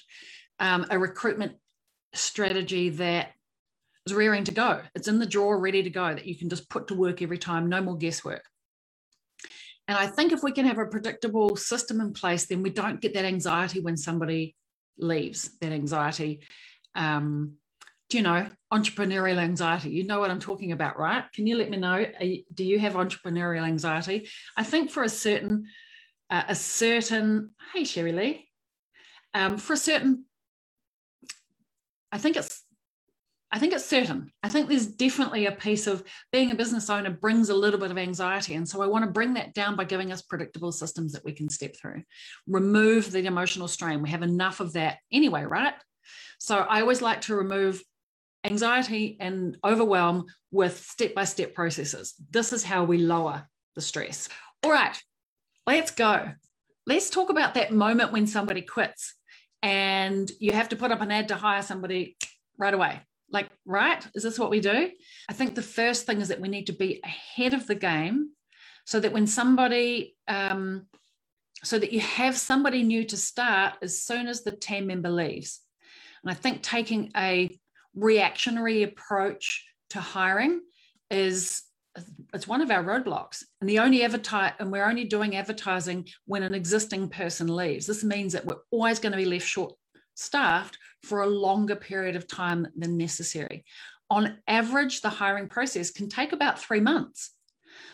Um, 0.60 0.86
a 0.90 0.98
recruitment 0.98 1.54
strategy 2.14 2.90
that 2.90 3.32
is 4.06 4.14
rearing 4.14 4.44
to 4.46 4.54
go. 4.54 4.82
It's 4.96 5.08
in 5.08 5.20
the 5.20 5.26
drawer, 5.26 5.60
ready 5.60 5.84
to 5.84 5.90
go, 5.90 6.14
that 6.14 6.26
you 6.26 6.36
can 6.36 6.50
just 6.50 6.70
put 6.70 6.88
to 6.88 6.96
work 6.96 7.22
every 7.22 7.38
time, 7.38 7.70
no 7.70 7.82
more 7.82 7.98
guesswork. 7.98 8.44
And 9.88 9.98
I 9.98 10.08
think 10.08 10.32
if 10.32 10.44
we 10.44 10.52
can 10.52 10.66
have 10.66 10.78
a 10.78 10.86
predictable 10.86 11.56
system 11.56 12.00
in 12.00 12.14
place, 12.14 12.46
then 12.46 12.64
we 12.64 12.70
don't 12.70 13.02
get 13.02 13.14
that 13.16 13.26
anxiety 13.26 13.82
when 13.82 13.98
somebody 13.98 14.56
leaves, 14.98 15.58
that 15.60 15.72
anxiety. 15.72 16.42
Um, 16.96 17.56
you 18.18 18.24
know 18.24 18.48
entrepreneurial 18.74 19.38
anxiety? 19.38 19.90
You 19.90 20.06
know 20.06 20.20
what 20.20 20.32
I'm 20.32 20.40
talking 20.40 20.72
about, 20.72 20.98
right? 20.98 21.24
Can 21.34 21.48
you 21.48 21.58
let 21.58 21.70
me 21.70 21.78
know? 21.78 22.06
Do 22.54 22.64
you 22.64 22.80
have 22.80 22.94
entrepreneurial 22.94 23.66
anxiety? 23.66 24.30
I 24.58 24.64
think 24.64 24.92
for 24.92 25.04
a 25.04 25.10
certain, 25.10 25.66
uh, 26.30 26.44
a 26.48 26.56
certain, 26.56 27.52
hey, 27.74 27.84
Sherry 27.84 28.12
Lee, 28.12 28.50
um, 29.34 29.58
for 29.58 29.74
a 29.74 29.78
certain, 29.78 30.26
I 32.12 32.18
think 32.18 32.38
it's 32.38 32.64
I 33.54 33.60
think 33.60 33.74
it's 33.74 33.86
certain. 33.86 34.32
I 34.42 34.48
think 34.48 34.70
there's 34.70 34.88
definitely 34.88 35.46
a 35.46 35.52
piece 35.52 35.86
of 35.86 36.04
being 36.32 36.52
a 36.52 36.56
business 36.56 36.90
owner 36.90 37.10
brings 37.10 37.50
a 37.50 37.54
little 37.54 37.80
bit 37.80 37.92
of 37.92 37.98
anxiety. 37.98 38.56
And 38.56 38.68
so 38.68 38.82
I 38.82 38.88
want 38.88 39.04
to 39.04 39.12
bring 39.12 39.34
that 39.34 39.54
down 39.54 39.76
by 39.76 39.84
giving 39.84 40.14
us 40.14 40.22
predictable 40.22 40.72
systems 40.72 41.12
that 41.12 41.26
we 41.26 41.34
can 41.34 41.50
step 41.50 41.76
through, 41.76 42.04
remove 42.48 43.12
the 43.12 43.26
emotional 43.26 43.68
strain. 43.68 44.02
We 44.02 44.10
have 44.12 44.22
enough 44.22 44.62
of 44.62 44.72
that 44.74 45.00
anyway, 45.12 45.44
right? 45.44 45.74
So 46.40 46.60
I 46.60 46.80
always 46.80 47.02
like 47.02 47.22
to 47.22 47.36
remove 47.36 47.84
anxiety 48.44 49.18
and 49.20 49.58
overwhelm 49.64 50.26
with 50.52 50.80
step 50.80 51.14
by 51.14 51.24
step 51.24 51.54
processes. 51.54 52.14
This 52.30 52.54
is 52.54 52.64
how 52.64 52.84
we 52.84 52.98
lower 52.98 53.48
the 53.76 53.82
stress. 53.82 54.30
All 54.64 54.72
right, 54.72 55.02
let's 55.68 55.92
go. 55.92 56.32
Let's 56.86 57.10
talk 57.10 57.30
about 57.30 57.54
that 57.54 57.72
moment 57.72 58.12
when 58.12 58.28
somebody 58.28 58.62
quits 58.62 59.16
and 59.62 60.30
you 60.40 60.52
have 60.52 60.70
to 60.70 60.76
put 60.76 60.92
up 60.92 61.02
an 61.02 61.12
ad 61.12 61.28
to 61.28 61.36
hire 61.36 61.62
somebody 61.62 62.18
right 62.58 62.74
away 62.74 63.02
like, 63.32 63.50
right? 63.66 64.06
Is 64.14 64.24
this 64.24 64.38
what 64.38 64.50
we 64.50 64.60
do? 64.60 64.92
I 65.30 65.34
think 65.34 65.56
the 65.56 65.62
first 65.62 66.06
thing 66.06 66.22
is 66.22 66.28
that 66.28 66.42
we 66.42 66.50
need 66.50 66.68
to 66.68 66.74
be 66.74 67.02
ahead 67.04 67.54
of 67.54 67.68
the 67.68 67.76
game 67.76 68.32
so 68.86 69.00
that 69.00 69.14
when 69.14 69.28
somebody, 69.28 70.16
um, 70.28 70.88
so 71.64 71.80
that 71.80 71.94
you 71.94 72.00
have 72.02 72.38
somebody 72.38 72.84
new 72.84 73.06
to 73.06 73.18
start 73.18 73.76
as 73.82 74.02
soon 74.02 74.28
as 74.28 74.44
the 74.44 74.52
team 74.52 74.88
member 74.88 75.10
leaves. 75.10 75.62
And 76.24 76.32
I 76.32 76.34
think 76.34 76.62
taking 76.62 77.12
a 77.16 77.60
reactionary 77.96 78.84
approach 78.84 79.66
to 79.90 80.00
hiring 80.00 80.62
is 81.10 81.64
it's 82.34 82.48
one 82.48 82.62
of 82.62 82.72
our 82.72 82.84
roadblocks 82.84 83.44
and 83.60 83.70
the 83.70 83.80
only 83.80 84.04
advertise 84.04 84.54
and 84.60 84.72
we're 84.72 84.86
only 84.86 85.04
doing 85.04 85.36
advertising 85.36 86.08
when 86.26 86.42
an 86.42 86.54
existing 86.54 87.10
person 87.10 87.54
leaves 87.54 87.86
this 87.86 88.02
means 88.02 88.32
that 88.32 88.46
we're 88.46 88.62
always 88.72 88.98
going 88.98 89.12
to 89.12 89.18
be 89.18 89.26
left 89.26 89.46
short 89.46 89.74
staffed 90.16 90.78
for 91.04 91.22
a 91.22 91.28
longer 91.28 91.76
period 91.76 92.16
of 92.16 92.28
time 92.28 92.68
than 92.76 92.98
necessary. 92.98 93.66
On 94.10 94.38
average, 94.48 95.02
the 95.02 95.10
hiring 95.10 95.48
process 95.48 95.92
can 95.92 96.10
take 96.10 96.34
about 96.34 96.60
three 96.60 96.80
months. 96.80 97.32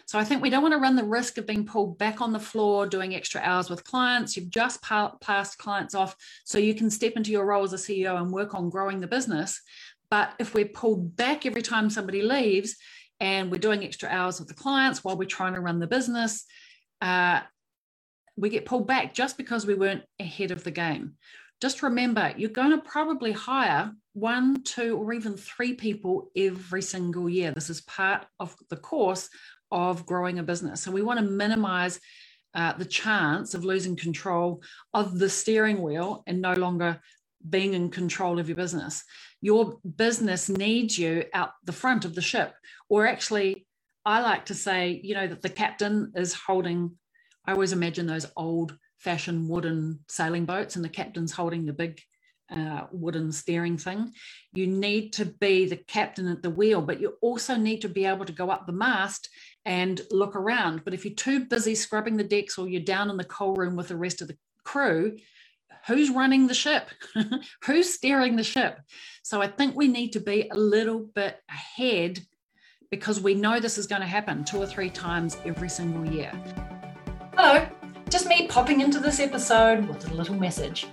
So 0.06 0.18
I 0.18 0.24
think 0.24 0.42
we 0.42 0.50
don't 0.50 0.62
want 0.62 0.74
to 0.74 0.80
run 0.80 0.96
the 0.96 1.04
risk 1.04 1.38
of 1.38 1.46
being 1.46 1.66
pulled 1.66 1.98
back 1.98 2.22
on 2.22 2.32
the 2.32 2.40
floor 2.40 2.86
doing 2.86 3.16
extra 3.16 3.42
hours 3.42 3.70
with 3.70 3.84
clients. 3.84 4.36
You've 4.36 4.50
just 4.50 4.82
passed 4.82 5.58
clients 5.58 5.96
off 5.96 6.16
so 6.46 6.58
you 6.58 6.74
can 6.74 6.90
step 6.90 7.14
into 7.16 7.32
your 7.32 7.46
role 7.46 7.64
as 7.64 7.74
a 7.74 7.78
CEO 7.78 8.20
and 8.22 8.32
work 8.32 8.54
on 8.54 8.70
growing 8.70 9.00
the 9.00 9.08
business. 9.08 9.62
But 10.10 10.34
if 10.40 10.54
we're 10.54 10.66
pulled 10.66 11.16
back 11.16 11.46
every 11.46 11.62
time 11.62 11.90
somebody 11.90 12.22
leaves 12.22 12.76
and 13.20 13.52
we're 13.52 13.58
doing 13.58 13.84
extra 13.84 14.10
hours 14.10 14.40
with 14.40 14.48
the 14.48 14.54
clients 14.54 15.04
while 15.04 15.18
we're 15.18 15.26
trying 15.26 15.56
to 15.56 15.62
run 15.62 15.80
the 15.80 15.88
business, 15.88 16.46
uh, 17.02 17.42
we 18.38 18.50
get 18.50 18.66
pulled 18.66 18.88
back 18.88 19.14
just 19.14 19.38
because 19.38 19.66
we 19.66 19.74
weren't 19.74 20.04
ahead 20.20 20.52
of 20.52 20.64
the 20.64 20.72
game 20.72 21.16
just 21.62 21.82
remember 21.82 22.34
you're 22.38 22.50
going 22.50 22.72
to 22.72 22.78
probably 22.78 23.32
hire 23.32 23.92
one, 24.14 24.64
two, 24.64 24.98
or 24.98 25.14
even 25.14 25.38
three 25.38 25.74
people 25.74 26.32
every 26.36 26.82
single 26.82 27.30
year. 27.30 27.52
This 27.52 27.70
is 27.70 27.82
part 27.82 28.26
of 28.40 28.56
the 28.70 28.76
course 28.76 29.30
of 29.72 30.06
growing 30.06 30.40
a 30.40 30.44
business. 30.44 30.82
So 30.82 30.92
we 30.92 31.02
want 31.02 31.20
to 31.20 31.26
minimize 31.26 32.00
uh, 32.54 32.74
the 32.74 32.86
chance 32.86 33.54
of 33.54 33.66
losing 33.66 33.96
control 33.96 34.62
of 34.94 35.20
the 35.20 35.30
steering 35.30 35.82
wheel 35.82 36.24
and 36.28 36.42
no 36.42 36.54
longer 36.54 37.00
being 37.50 37.74
in 37.74 37.90
control 37.90 38.40
of 38.40 38.50
your 38.50 38.56
business. 38.56 39.04
Your 39.42 39.78
business 39.96 40.50
needs 40.50 40.98
you 40.98 41.26
out 41.34 41.52
the 41.64 41.72
front 41.72 42.06
of 42.06 42.16
the 42.16 42.22
ship, 42.22 42.54
or 42.90 43.06
actually, 43.06 43.68
I 44.06 44.22
like 44.22 44.46
to 44.46 44.56
say, 44.56 45.00
you 45.04 45.14
know, 45.14 45.28
that 45.28 45.42
the 45.42 45.50
captain 45.50 46.14
is 46.16 46.34
holding. 46.34 46.98
I 47.46 47.52
always 47.52 47.74
imagine 47.74 48.08
those 48.08 48.26
old 48.36 48.78
fashioned 48.98 49.48
wooden 49.48 50.00
sailing 50.08 50.46
boats 50.46 50.76
and 50.76 50.84
the 50.84 50.90
captain's 50.90 51.32
holding 51.32 51.66
the 51.66 51.74
big 51.74 52.02
uh, 52.50 52.88
wooden 52.92 53.32
steering 53.32 53.78
thing. 53.78 54.12
You 54.54 54.68
need 54.68 55.14
to 55.14 55.26
be 55.26 55.66
the 55.66 55.78
captain 55.78 56.28
at 56.28 56.42
the 56.42 56.50
wheel, 56.50 56.82
but 56.82 57.00
you 57.00 57.16
also 57.22 57.56
need 57.56 57.82
to 57.82 57.90
be 57.90 58.06
able 58.06 58.26
to 58.26 58.34
go 58.34 58.50
up 58.50 58.66
the 58.66 58.74
mast 58.74 59.30
and 59.68 60.02
look 60.12 60.36
around. 60.36 60.84
But 60.86 60.94
if 60.94 61.04
you're 61.04 61.14
too 61.14 61.46
busy 61.46 61.76
scrubbing 61.76 62.16
the 62.16 62.24
decks 62.24 62.58
or 62.58 62.70
you're 62.70 62.82
down 62.82 63.10
in 63.10 63.18
the 63.18 63.26
coal 63.26 63.54
room 63.54 63.76
with 63.76 63.90
the 63.90 63.98
rest 63.98 64.22
of 64.22 64.30
the 64.30 64.38
crew, 64.64 65.18
who's 65.86 66.10
running 66.10 66.48
the 66.48 66.54
ship? 66.54 66.90
who's 67.66 67.94
steering 67.94 68.38
the 68.38 68.44
ship? 68.44 68.80
So 69.24 69.42
I 69.42 69.48
think 69.48 69.76
we 69.76 69.90
need 69.90 70.14
to 70.14 70.22
be 70.22 70.48
a 70.50 70.58
little 70.58 71.00
bit 71.00 71.42
ahead 71.50 72.20
because 72.90 73.20
we 73.20 73.36
know 73.36 73.60
this 73.60 73.78
is 73.78 73.88
going 73.88 74.02
to 74.02 74.08
happen 74.08 74.46
two 74.46 74.58
or 74.58 74.66
three 74.66 74.90
times 74.90 75.38
every 75.46 75.70
single 75.70 76.06
year. 76.12 76.32
Hello. 77.36 77.68
Just 78.10 78.26
me 78.28 78.48
popping 78.48 78.80
into 78.80 79.00
this 79.00 79.20
episode 79.20 79.86
with 79.90 80.10
a 80.10 80.14
little 80.14 80.36
message. 80.36 80.88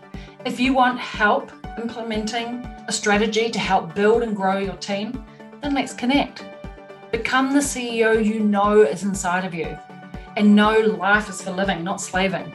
If 0.44 0.58
you 0.58 0.74
want 0.74 0.98
help 0.98 1.52
implementing 1.78 2.66
a 2.88 2.92
strategy 2.92 3.50
to 3.50 3.58
help 3.60 3.94
build 3.94 4.24
and 4.24 4.34
grow 4.34 4.58
your 4.58 4.76
team, 4.76 5.24
then 5.62 5.74
let's 5.74 5.94
connect. 5.94 6.44
Become 7.14 7.52
the 7.52 7.60
CEO 7.60 8.12
you 8.24 8.40
know 8.40 8.82
is 8.82 9.04
inside 9.04 9.44
of 9.44 9.54
you 9.54 9.78
and 10.36 10.56
know 10.56 10.80
life 10.80 11.28
is 11.28 11.40
for 11.40 11.52
living, 11.52 11.84
not 11.84 12.00
slaving. 12.00 12.52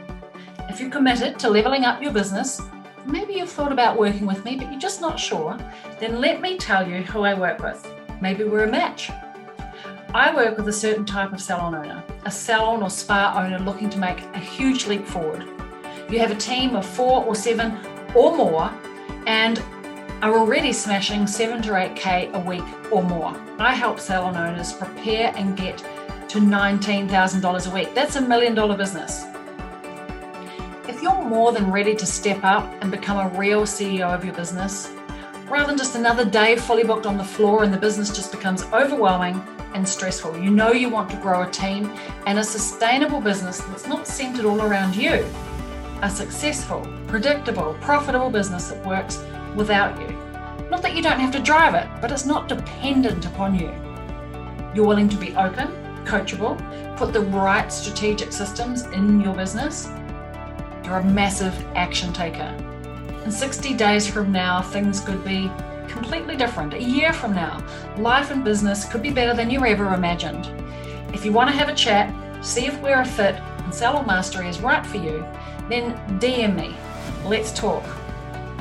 If 0.67 0.81
you're 0.81 0.89
committed 0.89 1.39
to 1.39 1.49
leveling 1.49 1.85
up 1.85 2.01
your 2.01 2.11
business, 2.11 2.61
maybe 3.05 3.35
you've 3.35 3.49
thought 3.49 3.71
about 3.71 3.97
working 3.97 4.25
with 4.25 4.43
me, 4.43 4.57
but 4.57 4.69
you're 4.69 4.77
just 4.77 4.99
not 4.99 5.17
sure, 5.17 5.57
then 6.01 6.19
let 6.19 6.41
me 6.41 6.57
tell 6.57 6.85
you 6.85 7.03
who 7.03 7.21
I 7.21 7.39
work 7.39 7.63
with. 7.63 7.89
Maybe 8.19 8.43
we're 8.43 8.65
a 8.65 8.69
match. 8.69 9.09
I 10.13 10.35
work 10.35 10.57
with 10.57 10.67
a 10.67 10.73
certain 10.73 11.05
type 11.05 11.31
of 11.31 11.39
salon 11.39 11.73
owner, 11.73 12.03
a 12.25 12.31
salon 12.31 12.83
or 12.83 12.89
spa 12.89 13.41
owner 13.41 13.59
looking 13.59 13.89
to 13.91 13.97
make 13.97 14.19
a 14.33 14.39
huge 14.39 14.87
leap 14.87 15.07
forward. 15.07 15.45
You 16.09 16.19
have 16.19 16.31
a 16.31 16.35
team 16.35 16.75
of 16.75 16.85
four 16.85 17.23
or 17.23 17.33
seven 17.33 17.77
or 18.13 18.35
more 18.35 18.69
and 19.25 19.63
are 20.21 20.37
already 20.37 20.73
smashing 20.73 21.25
seven 21.27 21.61
to 21.61 21.71
8K 21.71 22.33
a 22.33 22.39
week 22.39 22.63
or 22.91 23.01
more. 23.01 23.33
I 23.57 23.73
help 23.73 23.99
salon 23.99 24.35
owners 24.35 24.73
prepare 24.73 25.33
and 25.35 25.55
get 25.55 25.77
to 26.29 26.39
$19,000 26.39 27.71
a 27.71 27.73
week. 27.73 27.95
That's 27.95 28.15
a 28.17 28.21
million 28.21 28.53
dollar 28.53 28.75
business. 28.75 29.25
If 30.87 31.01
you're 31.01 31.23
more 31.23 31.51
than 31.51 31.71
ready 31.71 31.95
to 31.95 32.05
step 32.05 32.43
up 32.43 32.69
and 32.81 32.91
become 32.91 33.17
a 33.17 33.37
real 33.37 33.61
CEO 33.61 34.13
of 34.13 34.25
your 34.25 34.33
business, 34.33 34.91
rather 35.47 35.67
than 35.67 35.77
just 35.77 35.95
another 35.95 36.25
day 36.25 36.55
fully 36.57 36.83
booked 36.83 37.05
on 37.05 37.17
the 37.17 37.23
floor 37.23 37.63
and 37.63 37.73
the 37.73 37.77
business 37.77 38.09
just 38.13 38.31
becomes 38.31 38.63
overwhelming, 38.73 39.41
and 39.73 39.87
stressful. 39.87 40.37
You 40.37 40.49
know 40.49 40.71
you 40.71 40.89
want 40.89 41.09
to 41.11 41.17
grow 41.17 41.43
a 41.43 41.51
team 41.51 41.91
and 42.25 42.39
a 42.39 42.43
sustainable 42.43 43.21
business 43.21 43.59
that's 43.59 43.87
not 43.87 44.07
centered 44.07 44.45
all 44.45 44.61
around 44.61 44.95
you. 44.95 45.25
A 46.01 46.09
successful, 46.09 46.87
predictable, 47.07 47.75
profitable 47.81 48.29
business 48.29 48.69
that 48.69 48.85
works 48.85 49.17
without 49.55 49.99
you. 49.99 50.07
Not 50.69 50.81
that 50.81 50.95
you 50.95 51.01
don't 51.01 51.19
have 51.19 51.31
to 51.31 51.39
drive 51.39 51.73
it, 51.75 51.87
but 52.01 52.11
it's 52.11 52.25
not 52.25 52.47
dependent 52.47 53.25
upon 53.25 53.55
you. 53.55 53.69
You're 54.75 54.85
willing 54.85 55.09
to 55.09 55.17
be 55.17 55.35
open, 55.35 55.67
coachable, 56.05 56.57
put 56.97 57.13
the 57.13 57.21
right 57.21 57.71
strategic 57.71 58.31
systems 58.31 58.85
in 58.87 59.19
your 59.19 59.35
business. 59.35 59.89
You're 60.83 60.97
a 60.97 61.03
massive 61.03 61.55
action 61.75 62.13
taker. 62.13 62.55
In 63.23 63.31
60 63.31 63.73
days 63.73 64.07
from 64.07 64.31
now, 64.31 64.61
things 64.61 64.99
could 64.99 65.23
be 65.23 65.51
completely 65.87 66.35
different. 66.35 66.73
A 66.73 66.81
year 66.81 67.13
from 67.13 67.33
now, 67.33 67.65
life 67.97 68.31
and 68.31 68.43
business 68.43 68.85
could 68.85 69.01
be 69.01 69.11
better 69.11 69.33
than 69.33 69.49
you 69.49 69.65
ever 69.65 69.93
imagined. 69.93 70.45
If 71.13 71.25
you 71.25 71.31
want 71.31 71.49
to 71.49 71.55
have 71.55 71.69
a 71.69 71.75
chat, 71.75 72.13
see 72.45 72.65
if 72.67 72.79
we're 72.81 73.01
a 73.01 73.05
fit 73.05 73.35
and 73.69 73.73
Salon 73.75 74.07
Mastery 74.07 74.47
is 74.47 74.61
right 74.61 74.83
for 74.85 74.97
you, 74.97 75.25
then 75.69 75.93
DM 76.19 76.55
me. 76.55 76.75
Let's 77.23 77.51
talk. 77.51 77.83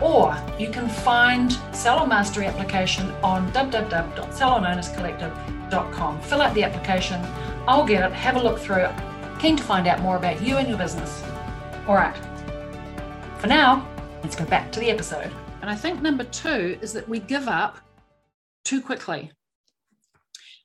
Or 0.00 0.36
you 0.58 0.70
can 0.70 0.88
find 0.88 1.52
Salon 1.72 2.08
Mastery 2.08 2.46
application 2.46 3.10
on 3.22 3.50
www.salonownerscollective.com. 3.52 6.20
Fill 6.22 6.42
out 6.42 6.54
the 6.54 6.62
application. 6.62 7.20
I'll 7.66 7.84
get 7.84 8.08
it, 8.08 8.14
have 8.14 8.36
a 8.36 8.42
look 8.42 8.58
through. 8.58 8.84
It. 8.84 8.92
Keen 9.38 9.56
to 9.56 9.62
find 9.62 9.86
out 9.86 10.00
more 10.00 10.16
about 10.16 10.42
you 10.42 10.56
and 10.56 10.68
your 10.68 10.78
business. 10.78 11.22
All 11.86 11.94
right. 11.94 12.16
For 13.38 13.46
now, 13.46 13.86
let's 14.22 14.36
go 14.36 14.44
back 14.44 14.70
to 14.72 14.80
the 14.80 14.90
episode. 14.90 15.30
And 15.60 15.70
I 15.70 15.74
think 15.74 16.00
number 16.00 16.24
two 16.24 16.78
is 16.80 16.92
that 16.92 17.08
we 17.08 17.18
give 17.18 17.48
up 17.48 17.78
too 18.64 18.80
quickly. 18.80 19.32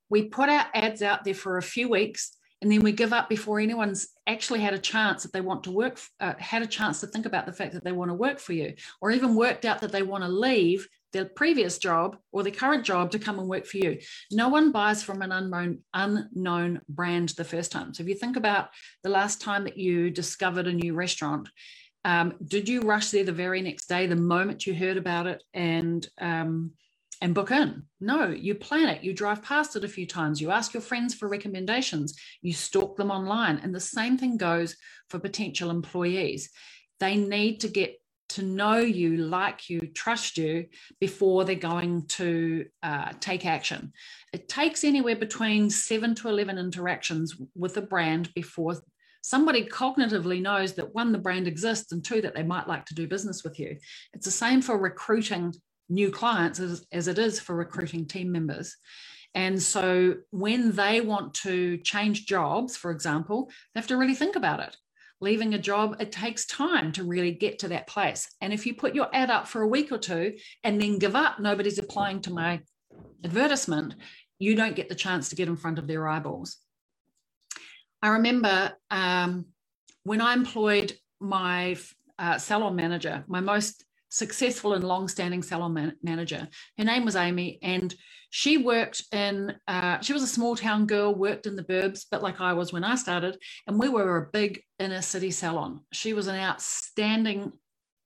we 0.10 0.24
put 0.24 0.50
our 0.50 0.66
ads 0.74 1.02
out 1.02 1.24
there 1.24 1.34
for 1.34 1.58
a 1.58 1.62
few 1.62 1.90
weeks 1.90 2.38
and 2.64 2.72
then 2.72 2.82
we 2.82 2.94
give 2.94 3.12
up 3.12 3.28
before 3.28 3.60
anyone's 3.60 4.08
actually 4.26 4.62
had 4.62 4.74
a 4.74 4.80
chance 4.80 5.22
that 5.22 5.34
they 5.34 5.42
want 5.42 5.66
to 5.66 5.72
work 5.72 6.00
uh, 6.22 6.34
had 6.40 6.62
a 6.62 6.68
chance 6.68 7.02
to 7.02 7.08
think 7.08 7.26
about 7.26 7.46
the 7.46 7.52
fact 7.52 7.74
that 7.74 7.84
they 7.84 7.92
want 7.92 8.10
to 8.10 8.16
work 8.16 8.40
for 8.40 8.54
you 8.54 8.74
or 9.02 9.12
even 9.12 9.36
worked 9.36 9.66
out 9.66 9.82
that 9.82 9.92
they 9.92 10.02
want 10.02 10.24
to 10.24 10.30
leave 10.30 10.88
their 11.12 11.26
previous 11.26 11.78
job 11.78 12.16
or 12.32 12.42
their 12.42 12.54
current 12.54 12.86
job 12.86 13.12
to 13.12 13.20
come 13.20 13.38
and 13.38 13.48
work 13.48 13.68
for 13.68 13.78
you. 13.78 14.00
No 14.32 14.48
one 14.48 14.72
buys 14.72 15.04
from 15.04 15.22
an 15.22 15.32
unknown 15.32 15.80
unknown 15.94 16.82
brand 16.90 17.30
the 17.30 17.44
first 17.44 17.72
time. 17.72 17.94
So 17.94 18.02
if 18.02 18.10
you 18.10 18.16
think 18.16 18.38
about 18.38 18.70
the 19.04 19.10
last 19.10 19.42
time 19.42 19.66
that 19.66 19.78
you 19.78 20.10
discovered 20.10 20.66
a 20.66 20.74
new 20.74 20.96
restaurant 20.96 21.50
um, 22.06 22.34
did 22.46 22.68
you 22.68 22.82
rush 22.82 23.12
there 23.12 23.24
the 23.24 23.32
very 23.32 23.62
next 23.62 23.88
day 23.88 24.08
the 24.08 24.16
moment 24.16 24.66
you 24.66 24.74
heard 24.74 24.98
about 24.98 25.28
it 25.28 25.44
and 25.54 26.06
um, 26.20 26.72
and 27.24 27.34
book 27.34 27.52
in. 27.52 27.84
No, 28.02 28.28
you 28.28 28.54
plan 28.54 28.90
it, 28.90 29.02
you 29.02 29.14
drive 29.14 29.42
past 29.42 29.78
it 29.78 29.86
a 29.86 29.88
few 29.88 30.06
times, 30.06 30.42
you 30.42 30.52
ask 30.52 30.74
your 30.74 30.82
friends 30.82 31.16
for 31.16 31.30
recommendations, 31.30 32.20
you 32.42 32.52
stalk 32.52 32.98
them 32.98 33.12
online. 33.12 33.62
And 33.64 33.74
the 33.74 33.80
same 33.80 34.18
thing 34.18 34.36
goes 34.36 34.76
for 35.10 35.20
potential 35.20 35.70
employees. 35.70 36.50
They 37.00 37.16
need 37.16 37.62
to 37.62 37.70
get 37.70 37.98
to 38.30 38.42
know 38.44 38.76
you, 38.78 39.16
like 39.16 39.70
you, 39.70 39.80
trust 39.96 40.38
you 40.38 40.66
before 41.00 41.46
they're 41.46 41.56
going 41.56 42.08
to 42.08 42.66
uh, 42.84 43.14
take 43.22 43.46
action. 43.46 43.94
It 44.34 44.50
takes 44.50 44.84
anywhere 44.84 45.16
between 45.16 45.70
seven 45.70 46.16
to 46.16 46.28
11 46.28 46.58
interactions 46.58 47.38
with 47.56 47.78
a 47.78 47.82
brand 47.82 48.34
before 48.34 48.76
somebody 49.22 49.64
cognitively 49.64 50.42
knows 50.42 50.74
that 50.74 50.94
one, 50.94 51.14
the 51.14 51.20
brand 51.20 51.48
exists, 51.48 51.94
and 51.94 52.04
two, 52.04 52.20
that 52.20 52.36
they 52.36 52.44
might 52.44 52.68
like 52.68 52.86
to 52.88 52.96
do 52.96 53.08
business 53.08 53.46
with 53.46 53.58
you. 53.60 53.78
It's 54.14 54.26
the 54.26 54.32
same 54.32 54.62
for 54.62 54.78
recruiting 54.78 55.54
new 55.94 56.10
clients 56.12 56.60
as, 56.60 56.86
as 56.92 57.08
it 57.08 57.20
is 57.20 57.40
for 57.40 57.56
recruiting 57.56 58.06
team 58.06 58.32
members. 58.32 58.76
And 59.36 59.62
so 59.62 60.16
when 60.32 60.72
they 60.76 61.02
want 61.02 61.34
to 61.36 61.78
change 61.78 62.26
jobs, 62.26 62.78
for 62.78 62.92
example, 62.92 63.50
they 63.74 63.80
have 63.80 63.88
to 63.88 63.98
really 63.98 64.16
think 64.16 64.36
about 64.36 64.60
it. 64.60 64.76
Leaving 65.22 65.54
a 65.54 65.60
job, 65.60 65.96
it 66.00 66.12
takes 66.12 66.46
time 66.46 66.92
to 66.92 67.04
really 67.04 67.32
get 67.32 67.60
to 67.60 67.70
that 67.70 67.88
place. 67.88 68.30
And 68.42 68.52
if 68.54 68.66
you 68.66 68.76
put 68.76 68.94
your 68.94 69.10
ad 69.14 69.32
up 69.32 69.48
for 69.48 69.62
a 69.62 69.68
week 69.68 69.92
or 69.92 69.98
two 69.98 70.36
and 70.64 70.82
then 70.82 71.00
give 71.00 71.16
up, 71.16 71.40
nobody's 71.40 71.80
applying 71.80 72.22
to 72.22 72.34
my 72.34 72.62
advertisement, 73.24 73.96
you 74.38 74.56
don't 74.56 74.76
get 74.76 74.90
the 74.90 74.96
chance 74.96 75.30
to 75.30 75.36
get 75.36 75.48
in 75.48 75.56
front 75.56 75.80
of 75.80 75.88
their 75.88 76.08
eyeballs. 76.08 76.58
I 78.02 78.10
remember 78.10 78.74
um, 78.92 79.46
when 80.04 80.20
I 80.20 80.34
employed 80.34 80.94
my 81.22 81.78
uh, 82.20 82.38
salon 82.38 82.76
manager, 82.76 83.24
my 83.28 83.40
most 83.40 83.86
successful 84.14 84.74
and 84.74 84.84
long-standing 84.84 85.42
salon 85.42 85.74
man- 85.74 85.98
manager. 86.04 86.48
Her 86.78 86.84
name 86.84 87.04
was 87.04 87.16
Amy, 87.16 87.58
and 87.64 87.94
she 88.30 88.58
worked 88.58 89.04
in. 89.12 89.56
Uh, 89.68 90.00
she 90.02 90.14
was 90.14 90.22
a 90.22 90.28
small 90.28 90.56
town 90.56 90.86
girl, 90.86 91.16
worked 91.16 91.48
in 91.48 91.56
the 91.56 91.64
burbs, 91.64 92.06
but 92.12 92.22
like 92.22 92.40
I 92.40 92.54
was 92.54 92.72
when 92.72 92.84
I 92.84 92.94
started, 92.96 93.42
and 93.66 93.80
we 93.80 93.90
were 93.90 94.18
a 94.18 94.30
big 94.32 94.62
inner 94.78 95.02
city 95.02 95.32
salon. 95.32 95.82
She 95.92 96.14
was 96.14 96.28
an 96.28 96.36
outstanding 96.36 97.54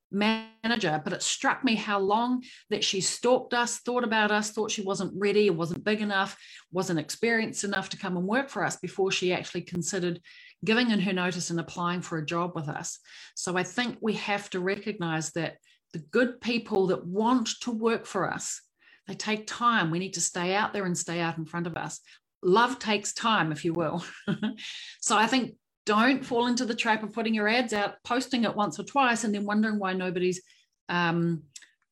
manager, 0.10 1.02
but 1.04 1.12
it 1.12 1.22
struck 1.22 1.66
me 1.66 1.76
how 1.76 2.00
long 2.00 2.42
that 2.70 2.86
she 2.86 3.02
stalked 3.02 3.54
us, 3.54 3.80
thought 3.80 4.06
about 4.06 4.32
us, 4.32 4.52
thought 4.52 4.72
she 4.72 4.82
wasn't 4.82 5.12
ready, 5.14 5.50
wasn't 5.50 5.84
big 5.84 6.00
enough, 6.00 6.38
wasn't 6.72 7.00
experienced 7.00 7.66
enough 7.66 7.90
to 7.90 7.98
come 7.98 8.16
and 8.16 8.26
work 8.26 8.50
for 8.50 8.64
us 8.64 8.78
before 8.78 9.12
she 9.12 9.34
actually 9.34 9.62
considered 9.62 10.22
giving 10.64 10.92
in 10.92 11.02
her 11.02 11.12
notice 11.12 11.50
and 11.50 11.60
applying 11.60 12.02
for 12.02 12.18
a 12.18 12.26
job 12.26 12.54
with 12.56 12.70
us. 12.70 13.00
So 13.36 13.58
I 13.58 13.64
think 13.64 13.98
we 14.00 14.14
have 14.14 14.50
to 14.52 14.62
recognize 14.62 15.32
that 15.34 15.58
the 15.94 16.00
good 16.00 16.42
people 16.42 16.88
that 16.88 17.06
want 17.06 17.50
to 17.62 17.72
work 17.72 18.06
for 18.06 18.32
us, 18.32 18.62
they 19.08 19.16
take 19.16 19.48
time. 19.48 19.90
We 19.90 20.00
need 20.00 20.14
to 20.16 20.22
stay 20.22 20.54
out 20.54 20.74
there 20.74 20.86
and 20.86 20.98
stay 20.98 21.22
out 21.22 21.38
in 21.38 21.46
front 21.46 21.68
of 21.68 21.78
us. 21.78 22.00
Love 22.44 22.78
takes 22.78 23.14
time, 23.14 23.52
if 23.52 23.64
you 23.66 23.74
will. 23.74 24.04
so 25.02 25.18
I 25.18 25.28
think 25.28 25.56
don't 25.86 26.26
fall 26.26 26.48
into 26.48 26.66
the 26.66 26.76
trap 26.76 27.02
of 27.02 27.14
putting 27.14 27.34
your 27.34 27.48
ads 27.48 27.74
out, 27.74 27.96
posting 28.04 28.44
it 28.44 28.56
once 28.56 28.78
or 28.80 28.84
twice, 28.84 29.24
and 29.24 29.34
then 29.34 29.46
wondering 29.46 29.80
why 29.80 29.94
nobody's 29.94 30.42
um, 30.90 31.44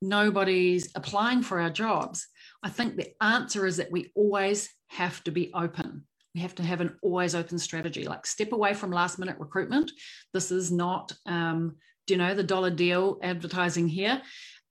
nobody's 0.01 0.91
applying 0.95 1.41
for 1.41 1.59
our 1.59 1.69
jobs. 1.69 2.27
I 2.61 2.69
think 2.69 2.95
the 2.95 3.11
answer 3.23 3.65
is 3.65 3.77
that 3.77 3.91
we 3.91 4.11
always 4.15 4.69
have 4.87 5.23
to 5.23 5.31
be 5.31 5.51
open. 5.53 6.03
We 6.33 6.41
have 6.41 6.55
to 6.55 6.63
have 6.63 6.81
an 6.81 6.97
always 7.01 7.35
open 7.35 7.57
strategy. 7.57 8.05
Like 8.05 8.25
step 8.25 8.51
away 8.51 8.73
from 8.73 8.91
last 8.91 9.17
minute 9.17 9.37
recruitment. 9.39 9.91
This 10.33 10.51
is 10.51 10.71
not 10.71 11.13
um, 11.25 11.77
you 12.13 12.17
know 12.17 12.33
the 12.33 12.43
dollar 12.43 12.69
deal 12.69 13.19
advertising 13.21 13.87
here? 13.87 14.21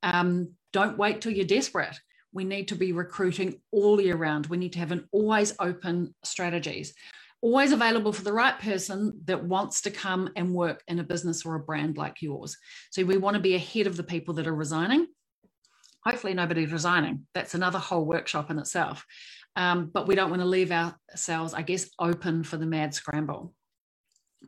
Um, 0.02 0.52
don't 0.72 0.98
wait 0.98 1.20
till 1.20 1.32
you're 1.32 1.46
desperate. 1.46 1.98
We 2.32 2.44
need 2.44 2.68
to 2.68 2.74
be 2.74 2.92
recruiting 2.92 3.60
all 3.70 4.00
year 4.00 4.16
round. 4.16 4.46
We 4.46 4.56
need 4.56 4.72
to 4.74 4.80
have 4.80 4.92
an 4.92 5.08
always 5.12 5.54
open 5.60 6.14
strategies. 6.24 6.94
Always 7.40 7.72
available 7.72 8.12
for 8.12 8.24
the 8.24 8.32
right 8.32 8.58
person 8.58 9.20
that 9.26 9.44
wants 9.44 9.82
to 9.82 9.90
come 9.90 10.30
and 10.34 10.54
work 10.54 10.82
in 10.88 10.98
a 10.98 11.04
business 11.04 11.44
or 11.44 11.54
a 11.54 11.60
brand 11.60 11.96
like 11.96 12.22
yours. 12.22 12.56
So 12.90 13.04
we 13.04 13.18
want 13.18 13.34
to 13.34 13.42
be 13.42 13.54
ahead 13.54 13.86
of 13.86 13.96
the 13.96 14.02
people 14.02 14.34
that 14.34 14.46
are 14.46 14.54
resigning. 14.54 15.06
Hopefully 16.04 16.34
nobody's 16.34 16.72
resigning. 16.72 17.26
That's 17.34 17.54
another 17.54 17.78
whole 17.78 18.04
workshop 18.04 18.50
in 18.50 18.58
itself. 18.58 19.04
Um, 19.56 19.90
but 19.92 20.08
we 20.08 20.14
don't 20.14 20.30
want 20.30 20.42
to 20.42 20.48
leave 20.48 20.72
ourselves 20.72 21.54
i 21.54 21.62
guess 21.62 21.88
open 22.00 22.42
for 22.42 22.56
the 22.56 22.66
mad 22.66 22.92
scramble 22.92 23.54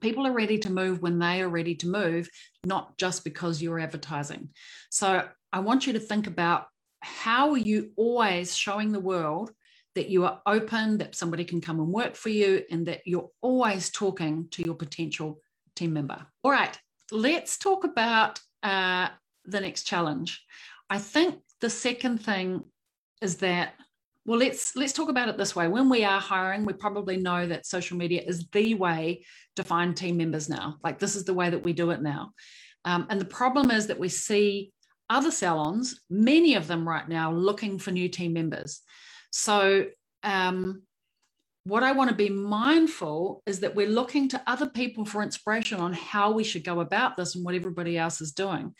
people 0.00 0.26
are 0.26 0.32
ready 0.32 0.58
to 0.58 0.70
move 0.70 1.02
when 1.02 1.18
they 1.18 1.42
are 1.42 1.48
ready 1.48 1.74
to 1.76 1.88
move, 1.88 2.28
not 2.64 2.96
just 2.98 3.24
because 3.24 3.62
you're 3.62 3.78
advertising. 3.78 4.50
So 4.90 5.26
I 5.52 5.60
want 5.60 5.86
you 5.86 5.92
to 5.94 6.00
think 6.00 6.26
about 6.26 6.66
how 7.00 7.52
are 7.52 7.58
you 7.58 7.90
always 7.96 8.56
showing 8.56 8.92
the 8.92 9.00
world 9.00 9.52
that 9.94 10.08
you 10.08 10.24
are 10.24 10.42
open, 10.46 10.98
that 10.98 11.14
somebody 11.14 11.44
can 11.44 11.60
come 11.60 11.80
and 11.80 11.88
work 11.88 12.14
for 12.14 12.28
you, 12.28 12.62
and 12.70 12.86
that 12.86 13.00
you're 13.06 13.30
always 13.40 13.90
talking 13.90 14.46
to 14.50 14.62
your 14.62 14.74
potential 14.74 15.40
team 15.74 15.92
member. 15.92 16.26
All 16.44 16.50
right, 16.50 16.78
let's 17.10 17.56
talk 17.58 17.84
about 17.84 18.40
uh, 18.62 19.08
the 19.44 19.60
next 19.60 19.84
challenge. 19.84 20.44
I 20.90 20.98
think 20.98 21.40
the 21.60 21.70
second 21.70 22.18
thing 22.18 22.64
is 23.22 23.36
that 23.38 23.74
well 24.26 24.38
let's 24.38 24.74
let's 24.76 24.92
talk 24.92 25.08
about 25.08 25.28
it 25.28 25.38
this 25.38 25.56
way. 25.56 25.68
When 25.68 25.88
we 25.88 26.04
are 26.04 26.20
hiring 26.20 26.64
we 26.64 26.72
probably 26.72 27.16
know 27.16 27.46
that 27.46 27.64
social 27.64 27.96
media 27.96 28.22
is 28.26 28.46
the 28.52 28.74
way 28.74 29.24
to 29.54 29.64
find 29.64 29.96
team 29.96 30.16
members 30.16 30.48
now. 30.48 30.76
Like 30.84 30.98
this 30.98 31.16
is 31.16 31.24
the 31.24 31.34
way 31.34 31.48
that 31.48 31.62
we 31.62 31.72
do 31.72 31.90
it 31.90 32.02
now. 32.02 32.32
Um, 32.84 33.06
and 33.08 33.20
the 33.20 33.26
problem 33.26 33.70
is 33.70 33.86
that 33.86 33.98
we 33.98 34.08
see 34.08 34.72
other 35.08 35.30
salons 35.30 36.00
many 36.10 36.54
of 36.54 36.66
them 36.66 36.86
right 36.86 37.08
now 37.08 37.32
looking 37.32 37.78
for 37.78 37.92
new 37.92 38.08
team 38.08 38.32
members. 38.32 38.80
So 39.30 39.86
um, 40.24 40.82
what 41.64 41.82
I 41.82 41.92
want 41.92 42.10
to 42.10 42.16
be 42.16 42.28
mindful 42.28 43.42
is 43.46 43.60
that 43.60 43.74
we're 43.74 43.88
looking 43.88 44.28
to 44.30 44.42
other 44.46 44.68
people 44.68 45.04
for 45.04 45.22
inspiration 45.22 45.78
on 45.78 45.92
how 45.92 46.32
we 46.32 46.44
should 46.44 46.64
go 46.64 46.80
about 46.80 47.16
this 47.16 47.34
and 47.34 47.44
what 47.44 47.54
everybody 47.54 47.96
else 47.98 48.20
is 48.20 48.32
doing. 48.32 48.74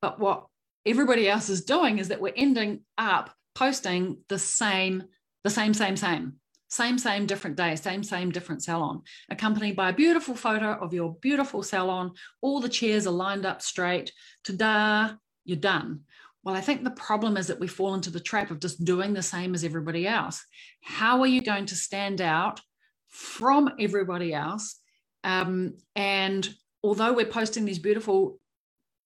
But 0.00 0.18
what 0.20 0.46
everybody 0.84 1.28
else 1.28 1.48
is 1.48 1.64
doing 1.64 1.98
is 1.98 2.08
that 2.08 2.20
we're 2.20 2.34
ending 2.36 2.80
up 2.98 3.32
posting 3.54 4.18
the 4.28 4.38
same, 4.38 5.04
the 5.44 5.50
same, 5.50 5.74
same, 5.74 5.96
same, 5.96 6.34
same, 6.68 6.98
same, 6.98 7.26
different 7.26 7.56
day, 7.56 7.76
same, 7.76 8.02
same, 8.02 8.30
different 8.30 8.62
salon, 8.62 9.02
accompanied 9.28 9.76
by 9.76 9.90
a 9.90 9.94
beautiful 9.94 10.34
photo 10.34 10.72
of 10.72 10.94
your 10.94 11.14
beautiful 11.16 11.62
salon. 11.62 12.12
All 12.40 12.60
the 12.60 12.68
chairs 12.68 13.06
are 13.06 13.10
lined 13.10 13.44
up 13.44 13.60
straight. 13.60 14.12
Ta-da, 14.44 15.14
you're 15.44 15.58
done. 15.58 16.00
Well, 16.44 16.56
I 16.56 16.60
think 16.60 16.82
the 16.82 16.90
problem 16.90 17.36
is 17.36 17.46
that 17.48 17.60
we 17.60 17.68
fall 17.68 17.94
into 17.94 18.10
the 18.10 18.20
trap 18.20 18.50
of 18.50 18.58
just 18.58 18.84
doing 18.84 19.12
the 19.12 19.22
same 19.22 19.54
as 19.54 19.64
everybody 19.64 20.08
else. 20.08 20.44
How 20.82 21.20
are 21.20 21.26
you 21.26 21.42
going 21.42 21.66
to 21.66 21.76
stand 21.76 22.20
out 22.20 22.60
from 23.08 23.70
everybody 23.78 24.32
else? 24.34 24.80
Um, 25.24 25.76
and 25.94 26.48
although 26.82 27.12
we're 27.12 27.26
posting 27.26 27.64
these 27.64 27.78
beautiful 27.78 28.40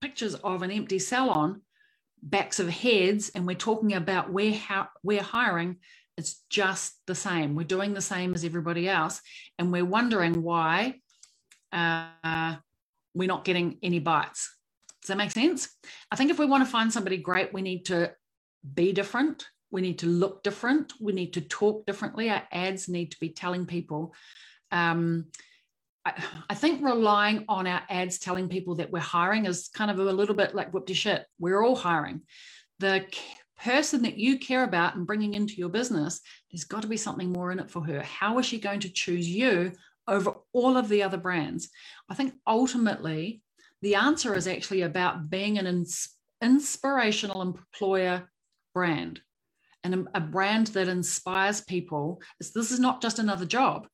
pictures 0.00 0.34
of 0.36 0.62
an 0.62 0.70
empty 0.70 0.98
salon, 0.98 1.62
backs 2.22 2.58
of 2.58 2.68
heads 2.68 3.30
and 3.34 3.46
we're 3.46 3.54
talking 3.54 3.92
about 3.94 4.32
where 4.32 4.52
how 4.52 4.88
we're 5.02 5.22
hiring 5.22 5.76
it's 6.16 6.42
just 6.48 6.94
the 7.06 7.14
same. 7.14 7.54
We're 7.54 7.64
doing 7.64 7.92
the 7.92 8.00
same 8.00 8.34
as 8.34 8.44
everybody 8.44 8.88
else 8.88 9.20
and 9.58 9.70
we're 9.70 9.84
wondering 9.84 10.42
why 10.42 11.00
uh, 11.72 12.56
we're 13.14 13.28
not 13.28 13.44
getting 13.44 13.78
any 13.82 13.98
bites. 13.98 14.56
Does 15.02 15.08
that 15.08 15.18
make 15.18 15.30
sense? 15.30 15.68
I 16.10 16.16
think 16.16 16.30
if 16.30 16.38
we 16.38 16.46
want 16.46 16.64
to 16.64 16.70
find 16.70 16.92
somebody 16.92 17.18
great 17.18 17.52
we 17.52 17.62
need 17.62 17.84
to 17.86 18.12
be 18.74 18.92
different. 18.92 19.46
We 19.70 19.82
need 19.82 19.98
to 19.98 20.06
look 20.06 20.42
different. 20.42 20.94
We 21.00 21.12
need 21.12 21.34
to 21.34 21.42
talk 21.42 21.84
differently. 21.86 22.30
Our 22.30 22.42
ads 22.50 22.88
need 22.88 23.10
to 23.10 23.20
be 23.20 23.30
telling 23.30 23.66
people 23.66 24.14
um, 24.72 25.26
I, 26.48 26.54
think 26.54 26.84
relying 26.84 27.44
on 27.48 27.66
our 27.66 27.82
ads 27.88 28.18
telling 28.18 28.48
people 28.48 28.76
that 28.76 28.90
we're 28.90 29.00
hiring 29.00 29.46
is 29.46 29.68
kind 29.74 29.90
of 29.90 29.98
a 29.98 30.04
little 30.04 30.34
bit 30.34 30.54
like 30.54 30.72
whoop 30.72 30.86
de 30.86 30.94
shit. 30.94 31.24
We're 31.38 31.64
all 31.64 31.74
hiring. 31.74 32.22
The 32.78 33.06
person 33.58 34.02
that 34.02 34.18
you 34.18 34.38
care 34.38 34.64
about 34.64 34.96
and 34.96 35.06
bringing 35.06 35.34
into 35.34 35.54
your 35.54 35.68
business, 35.68 36.20
there's 36.50 36.64
got 36.64 36.82
to 36.82 36.88
be 36.88 36.96
something 36.96 37.32
more 37.32 37.50
in 37.50 37.58
it 37.58 37.70
for 37.70 37.82
her. 37.84 38.02
How 38.02 38.38
is 38.38 38.46
she 38.46 38.60
going 38.60 38.80
to 38.80 38.92
choose 38.92 39.28
you 39.28 39.72
over 40.06 40.34
all 40.52 40.76
of 40.76 40.88
the 40.88 41.02
other 41.02 41.16
brands? 41.16 41.70
I 42.08 42.14
think 42.14 42.34
ultimately 42.46 43.42
the 43.82 43.96
answer 43.96 44.34
is 44.34 44.46
actually 44.46 44.82
about 44.82 45.28
being 45.28 45.58
an 45.58 45.66
ins- 45.66 46.14
inspirational 46.42 47.42
employer 47.42 48.30
brand. 48.74 49.20
and 49.82 50.08
a, 50.14 50.20
brand 50.20 50.68
that 50.68 50.88
inspires 50.88 51.60
people. 51.62 52.20
This 52.40 52.70
is 52.70 52.80
not 52.80 53.00
just 53.00 53.18
another 53.18 53.46
job. 53.46 53.88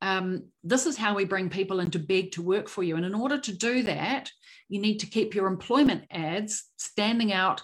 Um, 0.00 0.44
this 0.62 0.86
is 0.86 0.96
how 0.96 1.14
we 1.14 1.24
bring 1.24 1.50
people 1.50 1.80
into 1.80 1.98
beg 1.98 2.32
to 2.32 2.42
work 2.42 2.68
for 2.68 2.82
you. 2.82 2.96
And 2.96 3.04
in 3.04 3.14
order 3.14 3.38
to 3.38 3.52
do 3.52 3.82
that, 3.84 4.30
you 4.68 4.80
need 4.80 4.98
to 4.98 5.06
keep 5.06 5.34
your 5.34 5.46
employment 5.46 6.04
ads 6.10 6.64
standing 6.76 7.32
out 7.32 7.62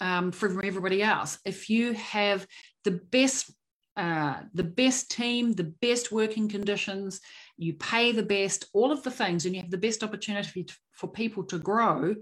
um, 0.00 0.32
from 0.32 0.60
everybody 0.64 1.02
else. 1.02 1.38
If 1.44 1.70
you 1.70 1.94
have 1.94 2.46
the 2.84 2.92
best 2.92 3.50
uh, 3.96 4.40
the 4.52 4.64
best 4.64 5.08
team, 5.12 5.52
the 5.52 5.72
best 5.80 6.10
working 6.10 6.48
conditions, 6.48 7.20
you 7.56 7.74
pay 7.74 8.10
the 8.10 8.24
best, 8.24 8.64
all 8.72 8.90
of 8.90 9.04
the 9.04 9.10
things, 9.10 9.46
and 9.46 9.54
you 9.54 9.60
have 9.60 9.70
the 9.70 9.78
best 9.78 10.02
opportunity 10.02 10.64
to, 10.64 10.74
for 10.90 11.06
people 11.06 11.44
to 11.44 11.58
grow, 11.58 12.16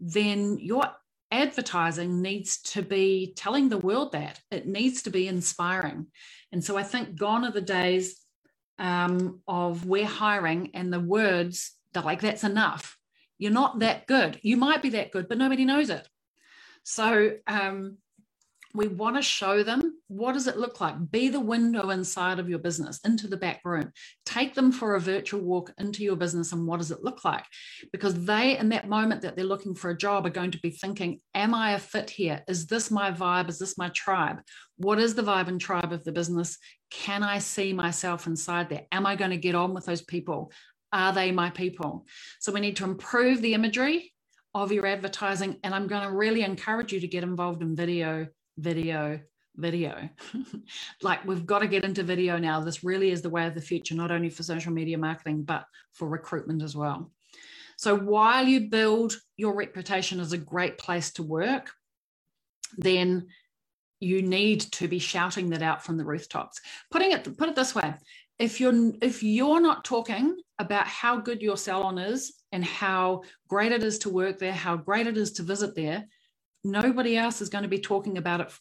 then 0.00 0.58
your 0.58 0.84
advertising 1.30 2.20
needs 2.20 2.60
to 2.62 2.82
be 2.82 3.32
telling 3.36 3.68
the 3.68 3.78
world 3.78 4.10
that 4.10 4.40
it 4.50 4.66
needs 4.66 5.02
to 5.02 5.10
be 5.10 5.28
inspiring. 5.28 6.06
And 6.50 6.64
so 6.64 6.76
I 6.76 6.82
think 6.82 7.16
gone 7.16 7.44
are 7.44 7.52
the 7.52 7.60
days 7.60 8.23
um, 8.78 9.40
of 9.46 9.86
we're 9.86 10.06
hiring 10.06 10.70
and 10.74 10.92
the 10.92 11.00
words 11.00 11.72
that 11.92 12.04
like 12.04 12.20
that's 12.20 12.44
enough. 12.44 12.98
You're 13.38 13.52
not 13.52 13.80
that 13.80 14.06
good. 14.06 14.38
You 14.42 14.56
might 14.56 14.82
be 14.82 14.90
that 14.90 15.10
good, 15.12 15.28
but 15.28 15.38
nobody 15.38 15.64
knows 15.64 15.90
it. 15.90 16.06
So 16.82 17.32
um, 17.46 17.98
we 18.74 18.88
want 18.88 19.16
to 19.16 19.22
show 19.22 19.62
them 19.62 19.98
what 20.14 20.34
does 20.34 20.46
it 20.46 20.56
look 20.56 20.80
like? 20.80 20.94
Be 21.10 21.28
the 21.28 21.40
window 21.40 21.90
inside 21.90 22.38
of 22.38 22.48
your 22.48 22.60
business 22.60 23.00
into 23.04 23.26
the 23.26 23.36
back 23.36 23.60
room. 23.64 23.90
Take 24.24 24.54
them 24.54 24.70
for 24.70 24.94
a 24.94 25.00
virtual 25.00 25.40
walk 25.40 25.72
into 25.76 26.04
your 26.04 26.14
business 26.14 26.52
and 26.52 26.68
what 26.68 26.78
does 26.78 26.92
it 26.92 27.02
look 27.02 27.24
like? 27.24 27.44
Because 27.90 28.24
they 28.24 28.56
in 28.56 28.68
that 28.68 28.88
moment 28.88 29.22
that 29.22 29.34
they're 29.34 29.44
looking 29.44 29.74
for 29.74 29.90
a 29.90 29.96
job 29.96 30.24
are 30.24 30.30
going 30.30 30.52
to 30.52 30.60
be 30.60 30.70
thinking 30.70 31.18
am 31.34 31.52
i 31.52 31.72
a 31.72 31.80
fit 31.80 32.10
here? 32.10 32.44
Is 32.46 32.66
this 32.66 32.92
my 32.92 33.10
vibe? 33.10 33.48
Is 33.48 33.58
this 33.58 33.76
my 33.76 33.88
tribe? 33.88 34.36
What 34.76 35.00
is 35.00 35.16
the 35.16 35.22
vibe 35.22 35.48
and 35.48 35.60
tribe 35.60 35.92
of 35.92 36.04
the 36.04 36.12
business? 36.12 36.58
Can 36.92 37.24
i 37.24 37.38
see 37.38 37.72
myself 37.72 38.28
inside 38.28 38.68
there? 38.68 38.82
Am 38.92 39.06
i 39.06 39.16
going 39.16 39.32
to 39.32 39.36
get 39.36 39.56
on 39.56 39.74
with 39.74 39.86
those 39.86 40.02
people? 40.02 40.52
Are 40.92 41.12
they 41.12 41.32
my 41.32 41.50
people? 41.50 42.06
So 42.38 42.52
we 42.52 42.60
need 42.60 42.76
to 42.76 42.84
improve 42.84 43.42
the 43.42 43.54
imagery 43.54 44.12
of 44.54 44.70
your 44.70 44.86
advertising 44.86 45.56
and 45.64 45.74
i'm 45.74 45.88
going 45.88 46.04
to 46.08 46.14
really 46.14 46.42
encourage 46.42 46.92
you 46.92 47.00
to 47.00 47.08
get 47.08 47.24
involved 47.24 47.60
in 47.60 47.74
video 47.74 48.28
video, 48.58 49.20
video. 49.56 50.08
like 51.02 51.24
we've 51.24 51.46
got 51.46 51.60
to 51.60 51.68
get 51.68 51.84
into 51.84 52.02
video 52.02 52.38
now. 52.38 52.60
This 52.60 52.84
really 52.84 53.10
is 53.10 53.22
the 53.22 53.30
way 53.30 53.46
of 53.46 53.54
the 53.54 53.60
future, 53.60 53.94
not 53.94 54.10
only 54.10 54.30
for 54.30 54.42
social 54.42 54.72
media 54.72 54.98
marketing, 54.98 55.42
but 55.42 55.66
for 55.92 56.08
recruitment 56.08 56.62
as 56.62 56.76
well. 56.76 57.10
So 57.76 57.96
while 57.96 58.46
you 58.46 58.68
build 58.68 59.16
your 59.36 59.54
reputation 59.54 60.20
as 60.20 60.32
a 60.32 60.38
great 60.38 60.78
place 60.78 61.12
to 61.14 61.22
work, 61.22 61.70
then 62.76 63.28
you 64.00 64.22
need 64.22 64.60
to 64.60 64.88
be 64.88 64.98
shouting 64.98 65.50
that 65.50 65.62
out 65.62 65.82
from 65.82 65.96
the 65.96 66.04
rooftops. 66.04 66.60
Putting 66.90 67.12
it 67.12 67.36
put 67.36 67.48
it 67.48 67.56
this 67.56 67.74
way, 67.74 67.94
if 68.38 68.60
you're 68.60 68.92
if 69.00 69.22
you're 69.22 69.60
not 69.60 69.84
talking 69.84 70.36
about 70.58 70.86
how 70.86 71.18
good 71.18 71.42
your 71.42 71.56
salon 71.56 71.98
is 71.98 72.34
and 72.52 72.64
how 72.64 73.22
great 73.48 73.72
it 73.72 73.82
is 73.82 73.98
to 74.00 74.10
work 74.10 74.38
there, 74.38 74.52
how 74.52 74.76
great 74.76 75.06
it 75.06 75.16
is 75.16 75.32
to 75.32 75.42
visit 75.42 75.74
there, 75.74 76.04
nobody 76.62 77.16
else 77.16 77.40
is 77.40 77.48
going 77.48 77.62
to 77.62 77.68
be 77.68 77.78
talking 77.78 78.18
about 78.18 78.40
it 78.40 78.52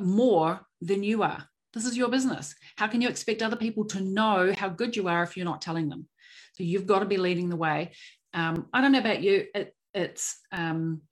more 0.00 0.60
than 0.80 1.02
you 1.02 1.22
are. 1.22 1.48
This 1.74 1.84
is 1.84 1.96
your 1.96 2.08
business. 2.08 2.54
How 2.76 2.86
can 2.86 3.00
you 3.00 3.08
expect 3.08 3.42
other 3.42 3.56
people 3.56 3.84
to 3.86 4.00
know 4.00 4.52
how 4.56 4.68
good 4.68 4.96
you 4.96 5.08
are 5.08 5.22
if 5.22 5.36
you're 5.36 5.44
not 5.44 5.62
telling 5.62 5.88
them? 5.88 6.08
So 6.54 6.64
you've 6.64 6.86
got 6.86 7.00
to 7.00 7.04
be 7.06 7.18
leading 7.18 7.48
the 7.48 7.56
way. 7.56 7.92
Um, 8.34 8.66
I 8.72 8.80
don't 8.80 8.92
know 8.92 8.98
about 8.98 9.22
you. 9.22 9.46
It, 9.54 9.74
it's 9.94 10.38
um, 10.52 11.02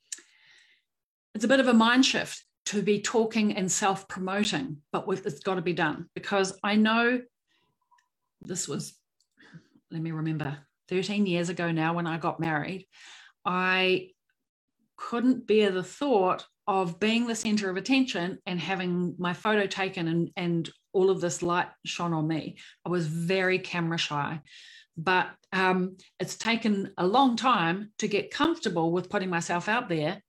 it's 1.35 1.44
a 1.44 1.49
bit 1.49 1.61
of 1.61 1.68
a 1.68 1.75
mind 1.75 2.05
shift 2.07 2.42
to 2.66 2.83
be 2.83 3.01
talking 3.01 3.57
and 3.57 3.70
self 3.70 4.09
promoting, 4.09 4.79
but 4.92 5.07
with, 5.07 5.27
it's 5.27 5.40
got 5.40 5.57
to 5.57 5.62
be 5.62 5.72
done 5.72 6.07
because 6.14 6.59
I 6.62 6.77
know 6.77 7.20
this 8.42 8.66
was. 8.68 8.94
Let 9.90 10.03
me 10.03 10.11
remember. 10.11 10.59
13 10.88 11.27
years 11.27 11.49
ago 11.49 11.72
now, 11.72 11.94
when 11.94 12.07
I 12.07 12.16
got 12.16 12.40
married, 12.40 12.87
I 13.44 14.11
couldn't 14.96 15.46
bear 15.46 15.70
the 15.70 15.83
thought 15.83 16.46
of 16.66 16.98
being 16.98 17.26
the 17.26 17.35
center 17.35 17.70
of 17.70 17.76
attention 17.76 18.38
and 18.46 18.61
having 18.61 19.14
my 19.18 19.33
photo 19.33 19.66
taken 19.66 20.09
and, 20.09 20.31
and 20.37 20.70
all 20.92 21.11
of 21.11 21.20
this 21.20 21.42
light 21.42 21.68
shone 21.85 22.12
on 22.12 22.26
me. 22.26 22.59
I 22.85 22.88
was 22.88 23.07
very 23.07 23.59
camera 23.59 23.98
shy, 23.98 24.40
but 24.96 25.29
um, 25.52 25.96
it's 26.18 26.37
taken 26.37 26.92
a 26.98 27.07
long 27.07 27.37
time 27.37 27.92
to 27.98 28.09
get 28.09 28.31
comfortable 28.31 28.90
with 28.90 29.11
putting 29.11 29.31
myself 29.31 29.68
out 29.68 29.88
there. 29.88 30.22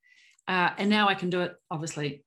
Uh, 0.47 0.69
and 0.77 0.89
now 0.89 1.07
I 1.09 1.15
can 1.15 1.29
do 1.29 1.41
it, 1.41 1.55
obviously, 1.71 2.23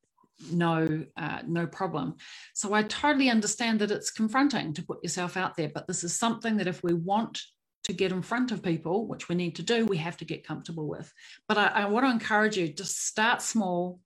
no, 0.51 1.05
uh, 1.17 1.41
no 1.47 1.67
problem. 1.67 2.17
So 2.55 2.73
I 2.73 2.83
totally 2.83 3.31
understand 3.31 3.81
that 3.81 3.91
it's 3.91 4.11
confronting 4.11 4.75
to 4.75 4.83
put 4.83 5.03
yourself 5.03 5.37
out 5.37 5.57
there, 5.57 5.71
but 5.73 5.87
this 5.87 6.03
is 6.03 6.19
something 6.19 6.57
that 6.57 6.67
if 6.67 6.83
we 6.83 6.95
want 6.95 7.41
to 7.85 7.93
get 7.93 8.13
in 8.13 8.23
front 8.23 8.53
of 8.53 8.63
people, 8.63 9.07
which 9.07 9.29
we 9.29 9.35
need 9.35 9.57
to 9.57 9.63
do, 9.63 9.87
we 9.87 9.97
have 9.97 10.17
to 10.19 10.25
get 10.25 10.47
comfortable 10.47 10.89
with. 10.89 11.13
But 11.49 11.59
I, 11.59 11.67
I 11.67 11.85
want 11.87 12.07
to 12.07 12.11
encourage 12.11 12.57
you 12.57 12.73
to 12.75 12.85
start 12.85 13.43
small 13.43 14.01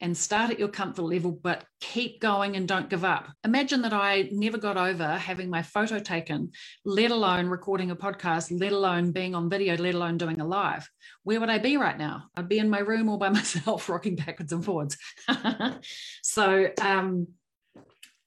and 0.00 0.16
start 0.16 0.50
at 0.50 0.58
your 0.58 0.68
comfort 0.68 1.02
level, 1.02 1.32
but 1.32 1.64
keep 1.80 2.20
going 2.20 2.56
and 2.56 2.68
don't 2.68 2.88
give 2.88 3.04
up. 3.04 3.28
Imagine 3.44 3.82
that 3.82 3.92
I 3.92 4.28
never 4.30 4.56
got 4.56 4.76
over 4.76 5.16
having 5.16 5.50
my 5.50 5.62
photo 5.62 5.98
taken, 5.98 6.52
let 6.84 7.10
alone 7.10 7.48
recording 7.48 7.90
a 7.90 7.96
podcast, 7.96 8.56
let 8.60 8.72
alone 8.72 9.10
being 9.10 9.34
on 9.34 9.50
video, 9.50 9.76
let 9.76 9.94
alone 9.94 10.16
doing 10.16 10.40
a 10.40 10.46
live. 10.46 10.88
Where 11.24 11.40
would 11.40 11.50
I 11.50 11.58
be 11.58 11.76
right 11.76 11.98
now? 11.98 12.24
I'd 12.36 12.48
be 12.48 12.58
in 12.58 12.70
my 12.70 12.78
room 12.78 13.08
all 13.08 13.18
by 13.18 13.28
myself, 13.30 13.88
rocking 13.88 14.16
backwards 14.16 14.52
and 14.52 14.64
forwards. 14.64 14.96
so 16.22 16.68
um, 16.80 17.28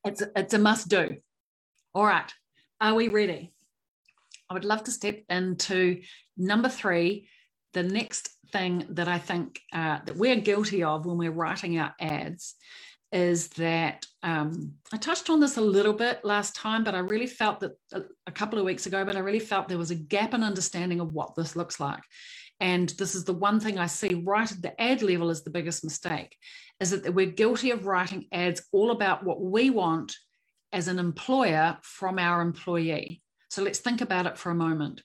it's, 0.04 0.24
it's 0.36 0.54
a 0.54 0.60
must 0.60 0.90
do. 0.90 1.18
All 1.94 2.06
right. 2.06 2.32
Are 2.82 2.96
we 2.96 3.08
ready? 3.08 3.54
I 4.52 4.54
would 4.54 4.66
love 4.66 4.84
to 4.84 4.92
step 4.92 5.22
into 5.30 6.02
number 6.36 6.68
three, 6.68 7.30
the 7.72 7.84
next 7.84 8.32
thing 8.52 8.86
that 8.90 9.08
I 9.08 9.18
think 9.18 9.62
uh, 9.72 10.00
that 10.06 10.18
we're 10.18 10.36
guilty 10.36 10.84
of 10.84 11.06
when 11.06 11.18
we're 11.18 11.32
writing 11.32 11.80
our 11.80 11.96
ads 12.02 12.56
is 13.14 13.48
that 13.52 14.06
um, 14.24 14.74
I 14.92 14.98
touched 14.98 15.30
on 15.30 15.40
this 15.40 15.56
a 15.56 15.62
little 15.62 15.94
bit 15.94 16.26
last 16.26 16.54
time, 16.54 16.84
but 16.84 16.96
I 16.96 17.00
really 17.00 17.28
felt 17.28 17.62
that 17.62 17.72
a, 17.94 18.02
a 18.28 18.32
couple 18.34 18.60
of 18.60 18.66
weeks 18.66 18.88
ago, 18.88 19.06
but 19.06 19.16
I 19.16 19.20
really 19.20 19.40
felt 19.40 19.70
there 19.70 19.78
was 19.78 19.92
a 19.92 19.96
gap 19.96 20.34
in 20.34 20.44
understanding 20.44 21.00
of 21.00 21.14
what 21.14 21.34
this 21.36 21.56
looks 21.56 21.80
like. 21.80 22.04
And 22.60 22.90
this 22.90 23.16
is 23.16 23.24
the 23.24 23.34
one 23.34 23.62
thing 23.62 23.80
I 23.80 23.88
see 23.88 24.16
right 24.16 24.52
at 24.52 24.62
the 24.62 24.80
ad 24.82 25.02
level 25.02 25.30
is 25.30 25.46
the 25.46 25.50
biggest 25.50 25.82
mistake, 25.86 26.36
is 26.82 26.90
that 26.90 27.14
we're 27.14 27.28
guilty 27.28 27.72
of 27.72 27.86
writing 27.86 28.26
ads 28.34 28.64
all 28.74 28.92
about 28.92 29.24
what 29.24 29.42
we 29.42 29.70
want 29.70 30.14
as 30.74 30.90
an 30.90 31.00
employer 31.00 31.78
from 31.84 32.20
our 32.20 32.42
employee. 32.42 33.22
So 33.52 33.62
let's 33.62 33.80
think 33.80 34.00
about 34.00 34.28
it 34.28 34.38
for 34.38 34.50
a 34.50 34.56
moment. 34.56 35.04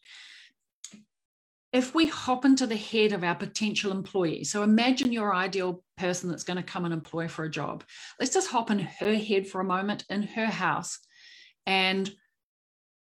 If 1.73 1.97
we 1.97 2.07
hop 2.07 2.45
into 2.45 2.69
the 2.69 2.77
head 2.77 3.13
of 3.13 3.25
our 3.25 3.35
potential 3.35 3.91
employee, 3.91 4.45
so 4.45 4.63
imagine 4.63 5.13
your 5.13 5.35
ideal 5.35 5.83
person 5.99 6.31
that's 6.31 6.45
going 6.45 6.57
to 6.57 6.63
come 6.63 6.85
and 6.85 6.95
employ 6.95 7.27
for 7.27 7.45
a 7.45 7.51
job. 7.51 7.83
Let's 8.21 8.33
just 8.33 8.49
hop 8.49 8.71
in 8.71 8.79
her 8.79 9.17
head 9.17 9.49
for 9.49 9.61
a 9.61 9.65
moment 9.65 10.05
in 10.09 10.23
her 10.23 10.47
house. 10.47 11.01
And 11.67 12.09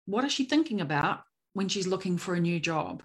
what 0.07 0.25
is 0.25 0.33
she 0.33 0.47
thinking 0.47 0.81
about 0.81 1.21
when 1.53 1.69
she's 1.69 1.87
looking 1.87 2.17
for 2.17 2.35
a 2.35 2.41
new 2.41 2.59
job? 2.59 3.03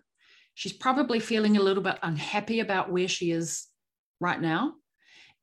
She's 0.53 0.73
probably 0.73 1.19
feeling 1.19 1.57
a 1.57 1.61
little 1.61 1.83
bit 1.83 1.99
unhappy 2.01 2.61
about 2.61 2.89
where 2.89 3.09
she 3.09 3.31
is 3.31 3.67
right 4.21 4.39
now. 4.39 4.75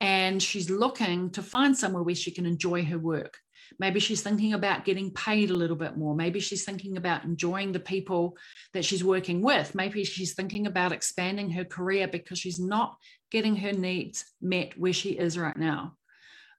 And 0.01 0.43
she's 0.43 0.71
looking 0.71 1.29
to 1.33 1.43
find 1.43 1.77
somewhere 1.77 2.03
where 2.03 2.15
she 2.15 2.31
can 2.31 2.47
enjoy 2.47 2.87
her 2.87 2.99
work. 2.99 3.37
Maybe 3.79 4.01
she's 4.01 4.23
thinking 4.23 4.55
about 4.55 4.85
getting 4.85 5.11
paid 5.11 5.51
a 5.51 5.55
little 5.55 5.77
bit 5.77 5.97
more. 5.97 6.15
Maybe 6.15 6.41
she's 6.41 6.65
thinking 6.65 6.97
about 6.97 7.25
enjoying 7.25 7.73
the 7.73 7.81
people 7.81 8.37
that 8.73 8.85
she's 8.85 9.05
working 9.05 9.43
with. 9.43 9.75
Maybe 9.75 10.05
she's 10.05 10.35
thinking 10.35 10.67
about 10.67 10.93
expanding 10.93 11.51
her 11.51 11.65
career 11.65 12.09
because 12.09 12.39
she's 12.39 12.59
not 12.59 12.97
getting 13.31 13.57
her 13.57 13.73
needs 13.73 14.25
met 14.41 14.79
where 14.79 14.93
she 14.93 15.11
is 15.11 15.37
right 15.39 15.57
now. 15.57 15.97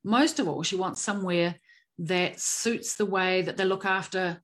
Most 0.03 0.39
of 0.39 0.47
all, 0.47 0.63
she 0.63 0.75
wants 0.75 1.01
somewhere 1.01 1.55
that 1.99 2.39
suits 2.39 2.95
the 2.95 3.05
way 3.05 3.41
that 3.41 3.57
they 3.57 3.65
look 3.65 3.85
after 3.85 4.41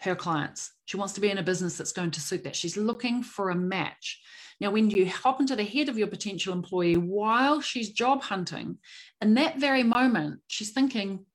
her 0.00 0.14
clients. 0.14 0.72
She 0.84 0.96
wants 0.96 1.14
to 1.14 1.20
be 1.20 1.30
in 1.30 1.38
a 1.38 1.42
business 1.42 1.76
that's 1.76 1.92
going 1.92 2.12
to 2.12 2.20
suit 2.20 2.44
that. 2.44 2.56
She's 2.56 2.76
looking 2.76 3.22
for 3.22 3.50
a 3.50 3.54
match. 3.54 4.20
Now, 4.60 4.70
when 4.70 4.88
you 4.88 5.06
hop 5.10 5.40
into 5.40 5.56
the 5.56 5.64
head 5.64 5.88
of 5.88 5.98
your 5.98 6.06
potential 6.06 6.52
employee 6.52 6.96
while 6.96 7.60
she's 7.60 7.90
job 7.90 8.22
hunting, 8.22 8.78
in 9.20 9.34
that 9.34 9.58
very 9.58 9.82
moment, 9.82 10.40
she's 10.46 10.70
thinking, 10.70 11.26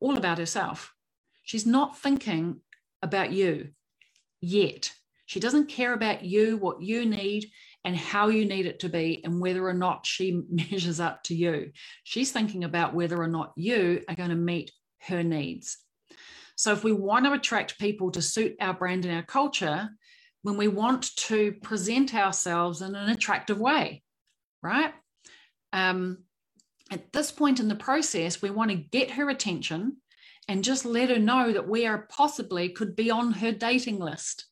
all 0.00 0.16
about 0.16 0.38
herself. 0.38 0.94
She's 1.42 1.66
not 1.66 1.98
thinking 1.98 2.60
about 3.02 3.32
you 3.32 3.70
yet. 4.40 4.92
She 5.26 5.40
doesn't 5.40 5.68
care 5.68 5.92
about 5.92 6.24
you, 6.24 6.56
what 6.56 6.82
you 6.82 7.04
need, 7.04 7.50
and 7.84 7.96
how 7.96 8.28
you 8.28 8.44
need 8.44 8.66
it 8.66 8.80
to 8.80 8.88
be, 8.88 9.22
and 9.24 9.40
whether 9.40 9.66
or 9.66 9.74
not 9.74 10.06
she 10.06 10.42
measures 10.50 11.00
up 11.00 11.22
to 11.24 11.34
you. 11.34 11.70
She's 12.04 12.32
thinking 12.32 12.64
about 12.64 12.94
whether 12.94 13.20
or 13.20 13.28
not 13.28 13.52
you 13.56 14.02
are 14.08 14.14
going 14.14 14.30
to 14.30 14.36
meet 14.36 14.72
her 15.02 15.22
needs. 15.22 15.78
So, 16.56 16.72
if 16.72 16.82
we 16.82 16.92
want 16.92 17.24
to 17.24 17.32
attract 17.32 17.78
people 17.78 18.10
to 18.10 18.22
suit 18.22 18.56
our 18.60 18.74
brand 18.74 19.04
and 19.04 19.14
our 19.14 19.22
culture, 19.22 19.90
when 20.42 20.56
we 20.56 20.68
want 20.68 21.14
to 21.16 21.52
present 21.62 22.14
ourselves 22.14 22.82
in 22.82 22.94
an 22.94 23.10
attractive 23.10 23.60
way, 23.60 24.02
right? 24.62 24.92
Um, 25.72 26.24
At 26.90 27.12
this 27.12 27.30
point 27.30 27.60
in 27.60 27.68
the 27.68 27.74
process, 27.74 28.40
we 28.40 28.50
want 28.50 28.70
to 28.70 28.76
get 28.76 29.12
her 29.12 29.28
attention 29.28 29.98
and 30.48 30.64
just 30.64 30.86
let 30.86 31.10
her 31.10 31.18
know 31.18 31.52
that 31.52 31.68
we 31.68 31.86
are 31.86 32.06
possibly 32.10 32.70
could 32.70 32.96
be 32.96 33.10
on 33.10 33.32
her 33.32 33.52
dating 33.52 33.98
list. 33.98 34.46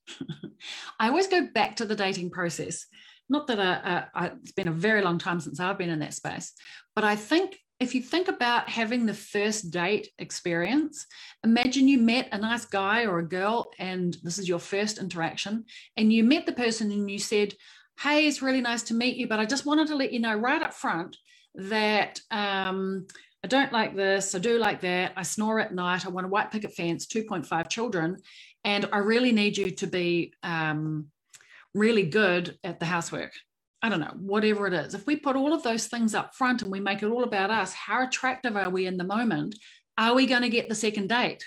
I 1.00 1.08
always 1.08 1.26
go 1.26 1.48
back 1.54 1.76
to 1.76 1.86
the 1.86 1.96
dating 1.96 2.30
process. 2.30 2.86
Not 3.28 3.46
that 3.46 3.58
uh, 3.58 4.04
uh, 4.14 4.30
it's 4.42 4.52
been 4.52 4.68
a 4.68 4.72
very 4.72 5.00
long 5.02 5.18
time 5.18 5.40
since 5.40 5.58
I've 5.58 5.78
been 5.78 5.90
in 5.90 6.00
that 6.00 6.14
space, 6.14 6.52
but 6.94 7.04
I 7.04 7.16
think 7.16 7.58
if 7.80 7.94
you 7.94 8.00
think 8.00 8.28
about 8.28 8.68
having 8.68 9.04
the 9.04 9.14
first 9.14 9.70
date 9.70 10.08
experience, 10.18 11.06
imagine 11.44 11.88
you 11.88 11.98
met 11.98 12.28
a 12.32 12.38
nice 12.38 12.64
guy 12.64 13.04
or 13.04 13.18
a 13.18 13.28
girl, 13.28 13.70
and 13.78 14.16
this 14.22 14.38
is 14.38 14.48
your 14.48 14.58
first 14.58 14.98
interaction, 14.98 15.64
and 15.96 16.12
you 16.12 16.24
met 16.24 16.46
the 16.46 16.52
person 16.52 16.90
and 16.92 17.10
you 17.10 17.18
said, 17.18 17.54
Hey, 17.98 18.26
it's 18.26 18.42
really 18.42 18.60
nice 18.60 18.82
to 18.84 18.94
meet 18.94 19.16
you, 19.16 19.26
but 19.26 19.40
I 19.40 19.46
just 19.46 19.66
wanted 19.66 19.88
to 19.88 19.96
let 19.96 20.12
you 20.12 20.20
know 20.20 20.34
right 20.34 20.62
up 20.62 20.74
front 20.74 21.16
that 21.56 22.20
um, 22.30 23.06
I 23.44 23.48
don't 23.48 23.72
like 23.72 23.94
this, 23.94 24.34
I 24.34 24.38
do 24.38 24.58
like 24.58 24.80
that, 24.82 25.12
I 25.16 25.22
snore 25.22 25.60
at 25.60 25.74
night, 25.74 26.06
I 26.06 26.10
want 26.10 26.26
a 26.26 26.30
white 26.30 26.50
picket 26.50 26.74
fence, 26.74 27.06
2.5 27.06 27.68
children, 27.68 28.16
and 28.64 28.88
I 28.92 28.98
really 28.98 29.32
need 29.32 29.56
you 29.56 29.70
to 29.70 29.86
be 29.86 30.32
um, 30.42 31.06
really 31.74 32.04
good 32.04 32.58
at 32.64 32.80
the 32.80 32.86
housework. 32.86 33.32
I 33.82 33.88
don't 33.88 34.00
know, 34.00 34.14
whatever 34.18 34.66
it 34.66 34.72
is. 34.72 34.94
If 34.94 35.06
we 35.06 35.16
put 35.16 35.36
all 35.36 35.52
of 35.52 35.62
those 35.62 35.86
things 35.86 36.14
up 36.14 36.34
front 36.34 36.62
and 36.62 36.72
we 36.72 36.80
make 36.80 37.02
it 37.02 37.08
all 37.10 37.24
about 37.24 37.50
us, 37.50 37.72
how 37.72 38.04
attractive 38.04 38.56
are 38.56 38.70
we 38.70 38.86
in 38.86 38.96
the 38.96 39.04
moment? 39.04 39.54
Are 39.98 40.14
we 40.14 40.26
going 40.26 40.42
to 40.42 40.48
get 40.48 40.68
the 40.68 40.74
second 40.74 41.08
date? 41.08 41.44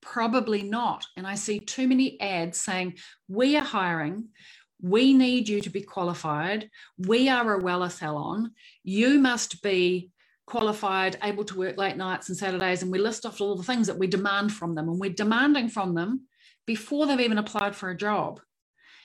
Probably 0.00 0.62
not. 0.62 1.06
And 1.16 1.26
I 1.26 1.34
see 1.34 1.60
too 1.60 1.88
many 1.88 2.20
ads 2.20 2.60
saying, 2.60 2.98
We 3.28 3.56
are 3.56 3.64
hiring. 3.64 4.28
We 4.82 5.14
need 5.14 5.48
you 5.48 5.60
to 5.62 5.70
be 5.70 5.82
qualified. 5.82 6.68
We 6.98 7.28
are 7.28 7.58
a 7.58 7.62
Wella 7.62 7.90
salon. 7.90 8.50
You 8.82 9.18
must 9.18 9.62
be 9.62 10.10
qualified, 10.46 11.18
able 11.22 11.44
to 11.44 11.58
work 11.58 11.78
late 11.78 11.96
nights 11.96 12.28
and 12.28 12.36
Saturdays. 12.36 12.82
And 12.82 12.92
we 12.92 12.98
list 12.98 13.24
off 13.24 13.40
all 13.40 13.56
the 13.56 13.62
things 13.62 13.86
that 13.86 13.98
we 13.98 14.08
demand 14.08 14.52
from 14.52 14.74
them. 14.74 14.88
And 14.88 14.98
we're 14.98 15.10
demanding 15.10 15.68
from 15.68 15.94
them 15.94 16.26
before 16.66 17.06
they've 17.06 17.20
even 17.20 17.38
applied 17.38 17.74
for 17.74 17.90
a 17.90 17.96
job 17.96 18.40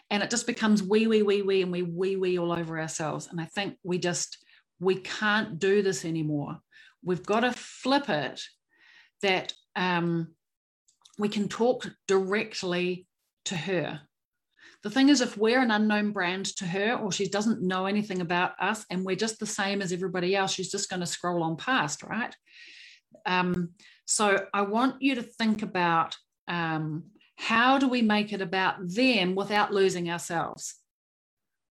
and 0.10 0.24
it 0.24 0.30
just 0.30 0.48
becomes 0.48 0.82
we 0.84 1.08
we 1.08 1.22
we 1.22 1.42
we 1.42 1.62
and 1.62 1.72
we 1.72 1.82
we 1.82 2.16
we 2.16 2.40
all 2.40 2.52
over 2.52 2.80
ourselves 2.80 3.28
and 3.28 3.42
i 3.42 3.46
think 3.46 3.76
we 3.84 3.98
just 3.98 4.38
we 4.80 4.96
can't 4.96 5.60
do 5.60 5.82
this 5.82 6.06
anymore 6.06 6.60
we've 7.04 7.26
got 7.26 7.42
to 7.42 7.52
flip 7.52 8.10
it 8.10 8.42
that 9.22 9.54
um, 9.76 10.34
we 11.18 11.30
can 11.30 11.48
talk 11.48 11.88
directly 12.08 13.08
to 13.46 13.56
her 13.56 14.02
the 14.88 14.94
thing 14.94 15.10
is 15.10 15.22
if 15.22 15.38
we're 15.38 15.62
an 15.62 15.72
unknown 15.72 16.12
brand 16.12 16.46
to 16.46 16.66
her 16.66 16.94
or 16.96 17.12
she 17.12 17.28
doesn't 17.28 17.62
know 17.62 17.86
anything 17.86 18.22
about 18.22 18.54
us 18.60 18.86
and 18.90 19.04
we're 19.04 19.16
just 19.16 19.40
the 19.40 19.46
same 19.46 19.82
as 19.82 19.92
everybody 19.92 20.36
else 20.36 20.52
she's 20.52 20.72
just 20.72 20.90
going 20.90 21.00
to 21.00 21.06
scroll 21.06 21.44
on 21.44 21.58
past 21.58 22.04
right 22.04 22.36
um, 23.26 23.70
so 24.06 24.46
i 24.54 24.62
want 24.62 25.02
you 25.02 25.16
to 25.16 25.24
think 25.24 25.62
about 25.62 26.16
um, 26.48 27.04
how 27.38 27.78
do 27.78 27.88
we 27.88 28.02
make 28.02 28.34
it 28.34 28.42
about 28.42 28.76
them 28.90 29.36
without 29.36 29.72
losing 29.72 30.10
ourselves? 30.10 30.76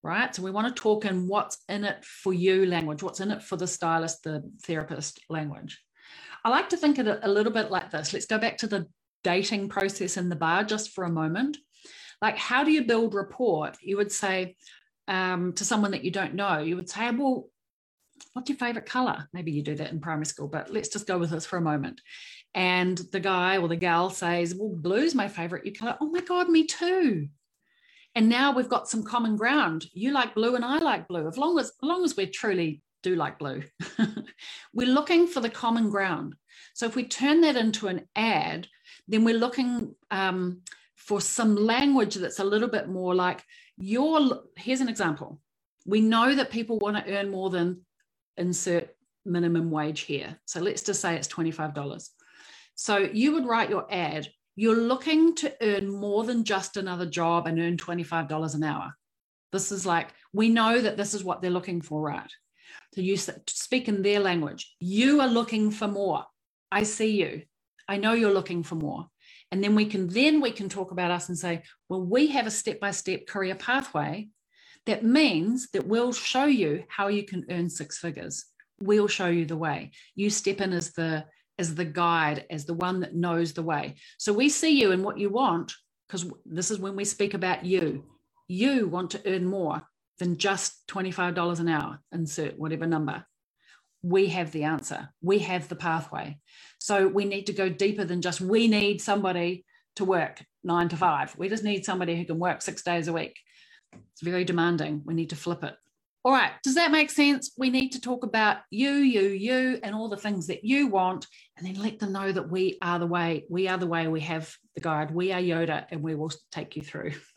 Right. 0.03 0.35
So 0.35 0.43
we 0.43 0.51
want 0.51 0.75
to 0.75 0.83
talk 0.83 1.05
in 1.05 1.29
what's 1.29 1.59
in 1.69 1.85
it 1.85 2.05
for 2.05 2.35
you 2.35 2.67
language, 2.67 3.05
what's 3.05 3.21
in 3.21 3.31
it 3.31 3.43
for 3.43 3.57
the 3.57 3.69
stylist, 3.69 4.25
the 4.25 4.43
therapist 4.67 5.21
language. 5.31 5.81
I 6.45 6.51
like 6.51 6.69
to 6.71 6.77
think 6.77 6.99
of 6.99 7.07
it 7.07 7.21
a 7.23 7.31
little 7.31 7.53
bit 7.53 7.71
like 7.71 7.93
this. 7.93 8.13
Let's 8.13 8.27
go 8.27 8.39
back 8.39 8.59
to 8.59 8.67
the 8.67 8.89
dating 9.23 9.69
process 9.69 10.17
in 10.17 10.29
the 10.29 10.35
bar 10.35 10.65
just 10.65 10.91
for 10.91 11.05
a 11.05 11.11
moment. 11.11 11.57
Like, 12.23 12.39
how 12.39 12.65
do 12.65 12.73
you 12.73 12.85
build 12.85 13.15
rapport? 13.15 13.73
You 13.83 13.99
would 13.99 14.13
say 14.13 14.57
um, 15.09 15.53
to 15.55 15.65
someone 15.65 15.91
that 15.91 16.05
you 16.05 16.11
don't 16.11 16.35
know, 16.35 16.61
you 16.61 16.77
would 16.77 16.89
say, 16.89 17.11
Well, 17.11 17.49
what's 18.33 18.49
your 18.49 18.57
favorite 18.57 18.87
color? 18.87 19.29
Maybe 19.35 19.53
you 19.53 19.63
do 19.63 19.75
that 19.75 19.91
in 19.91 20.01
primary 20.01 20.27
school, 20.27 20.49
but 20.49 20.73
let's 20.73 20.89
just 20.89 21.07
go 21.07 21.19
with 21.19 21.31
this 21.31 21.45
for 21.45 21.59
a 21.59 21.63
moment 21.63 22.01
and 22.55 22.99
the 23.13 23.21
guy 23.21 23.59
or 23.59 23.69
the 23.69 23.77
gal 23.77 24.11
says, 24.11 24.55
Well, 24.55 24.75
blue's 24.75 25.15
my 25.15 25.29
favorite. 25.29 25.65
You 25.65 25.73
go, 25.73 25.95
Oh 26.01 26.11
my 26.11 26.21
God, 26.21 26.49
me 26.49 26.65
too. 26.67 27.29
And 28.15 28.29
now 28.29 28.53
we've 28.53 28.69
got 28.69 28.89
some 28.89 29.03
common 29.03 29.37
ground. 29.37 29.87
You 29.95 30.13
like 30.13 30.35
blue 30.35 30.55
and 30.55 30.65
I 30.65 30.79
like 30.79 31.09
blue. 31.09 31.27
As 31.27 31.39
long 31.39 31.59
as, 31.59 31.69
as 31.69 31.73
long 31.83 32.05
as 32.05 32.17
we 32.17 32.27
truly 32.27 32.83
do 33.03 33.17
like 33.17 33.39
blue, 33.39 33.63
we're 34.75 34.87
looking 34.87 35.27
for 35.27 35.41
the 35.41 35.49
common 35.49 35.89
ground. 35.89 36.35
So 36.75 36.87
if 36.87 36.95
we 36.95 37.05
turn 37.05 37.41
that 37.41 37.57
into 37.57 37.89
an 37.89 38.07
ad, 38.15 38.69
then 39.09 39.25
we're 39.25 39.39
looking 39.39 39.95
um, 40.11 40.61
for 41.07 41.21
some 41.21 41.57
language 41.57 42.15
that's 42.15 42.39
a 42.39 42.45
little 42.45 42.69
bit 42.69 42.89
more 42.89 43.15
like 43.15 43.43
your. 43.77 44.43
Here's 44.57 44.81
an 44.81 44.89
example. 44.89 45.41
We 45.85 46.01
know 46.01 46.35
that 46.35 46.51
people 46.51 46.79
want 46.79 46.97
to 46.97 47.13
earn 47.13 47.31
more 47.31 47.51
than 47.51 47.81
insert 48.37 48.95
minimum 49.25 49.71
wage 49.71 50.01
here. 50.01 50.39
So 50.47 50.61
let's 50.61 50.83
just 50.83 51.01
say 51.01 51.17
it's 51.17 51.29
$25. 51.29 52.09
So 52.75 52.99
you 52.99 53.33
would 53.33 53.47
write 53.47 53.71
your 53.71 53.87
ad, 53.93 54.29
you're 54.57 54.77
looking 54.81 55.35
to 55.37 55.55
earn 55.61 55.89
more 55.89 56.25
than 56.25 56.45
just 56.45 56.77
another 56.77 57.07
job 57.07 57.47
and 57.47 57.59
earn 57.59 57.77
$25 57.77 58.55
an 58.55 58.65
hour. 58.65 58.93
This 59.53 59.73
is 59.73 59.85
like, 59.85 60.09
we 60.33 60.49
know 60.49 60.81
that 60.81 60.97
this 60.97 61.15
is 61.15 61.25
what 61.25 61.43
they're 61.43 61.51
looking 61.51 61.83
for, 61.83 62.01
right? 62.01 62.31
That, 62.97 63.47
to 63.47 63.55
speak 63.55 63.89
in 63.89 64.03
their 64.03 64.21
language. 64.21 64.75
You 64.81 65.21
are 65.21 65.29
looking 65.29 65.71
for 65.71 65.89
more. 65.89 66.25
I 66.71 66.85
see 66.85 67.21
you. 67.23 67.43
I 67.89 67.99
know 67.99 68.13
you're 68.13 68.33
looking 68.33 68.63
for 68.63 68.77
more. 68.77 69.09
And 69.53 69.63
then 69.63 69.75
we 69.75 69.85
can 69.85 70.09
then 70.09 70.41
we 70.41 70.51
can 70.51 70.69
talk 70.69 70.91
about 70.91 71.11
us 71.11 71.29
and 71.29 71.39
say, 71.39 71.63
well, 71.89 72.03
we 72.03 72.29
have 72.29 72.47
a 72.47 72.51
step-by-step 72.51 73.27
career 73.27 73.55
pathway 73.55 74.29
that 74.87 75.05
means 75.05 75.71
that 75.73 75.87
we'll 75.87 76.15
show 76.15 76.47
you 76.47 76.85
how 76.89 77.09
you 77.09 77.23
can 77.23 77.45
earn 77.51 77.69
six 77.69 77.99
figures. 77.99 78.47
We'll 78.81 79.09
show 79.09 79.29
you 79.29 79.45
the 79.45 79.57
way. 79.57 79.93
You 80.17 80.31
step 80.31 80.61
in 80.63 80.73
as 80.73 80.93
the 80.93 81.27
as 81.59 81.75
the 81.75 81.85
guide, 81.85 82.47
as 82.51 82.65
the 82.65 82.75
one 82.75 83.01
that 83.01 83.15
knows 83.15 83.53
the 83.53 83.63
way. 83.63 83.97
So 84.17 84.33
we 84.33 84.49
see 84.49 84.81
you 84.81 84.91
and 84.91 85.05
what 85.05 85.19
you 85.19 85.29
want, 85.29 85.75
because 86.09 86.29
this 86.47 86.71
is 86.71 86.79
when 86.79 86.97
we 86.97 87.05
speak 87.05 87.35
about 87.35 87.65
you. 87.65 88.05
You 88.49 88.89
want 88.89 89.11
to 89.13 89.23
earn 89.27 89.45
more 89.45 89.83
than 90.19 90.39
just 90.39 90.87
$25 90.89 91.61
an 91.61 91.69
hour, 91.69 92.01
insert 92.11 92.59
whatever 92.59 92.87
number. 92.87 93.27
We 94.03 94.29
have 94.29 94.53
the 94.53 94.65
answer, 94.65 95.11
we 95.23 95.41
have 95.41 95.69
the 95.69 95.77
pathway. 95.77 96.39
So 96.79 97.07
we 97.07 97.25
need 97.25 97.47
to 97.47 97.53
go 97.53 97.69
deeper 97.69 98.05
than 98.05 98.21
just 98.23 98.41
we 98.41 98.69
need 98.69 99.01
somebody 99.01 99.65
to 99.97 100.05
work 100.05 100.43
nine 100.65 100.89
to 100.89 100.97
five. 100.97 101.37
We 101.37 101.49
just 101.49 101.65
need 101.65 101.85
somebody 101.85 102.17
who 102.17 102.25
can 102.25 102.39
work 102.39 102.63
six 102.63 102.83
days 102.83 103.09
a 103.09 103.13
week. 103.13 103.37
It's 103.93 104.23
very 104.23 104.45
demanding. 104.45 105.03
We 105.05 105.15
need 105.15 105.31
to 105.31 105.37
flip 105.37 105.65
it. 105.65 105.75
All 106.25 106.33
right, 106.33 106.53
does 106.63 106.77
that 106.77 106.93
make 106.93 107.11
sense? 107.11 107.51
We 107.59 107.69
need 107.69 107.91
to 107.93 108.01
talk 108.01 108.23
about 108.25 108.59
you, 108.71 108.91
you, 108.91 109.23
you, 109.23 109.81
and 109.83 109.93
all 109.93 110.09
the 110.09 110.17
things 110.17 110.47
that 110.47 110.65
you 110.65 110.87
want, 110.87 111.27
and 111.57 111.67
then 111.67 111.83
let 111.83 111.99
them 111.99 112.13
know 112.13 112.31
that 112.31 112.49
we 112.49 112.79
are 112.81 113.01
the 113.01 113.09
way. 113.09 113.45
We 113.51 113.67
are 113.67 113.77
the 113.77 113.89
way. 113.89 114.07
We 114.07 114.21
have 114.21 114.55
the 114.77 114.81
guide. 114.81 115.11
We 115.11 115.33
are 115.33 115.41
Yoda, 115.41 115.87
and 115.91 116.01
we 116.01 116.15
will 116.15 116.31
take 116.53 116.77
you 116.77 116.83
through. 116.83 117.15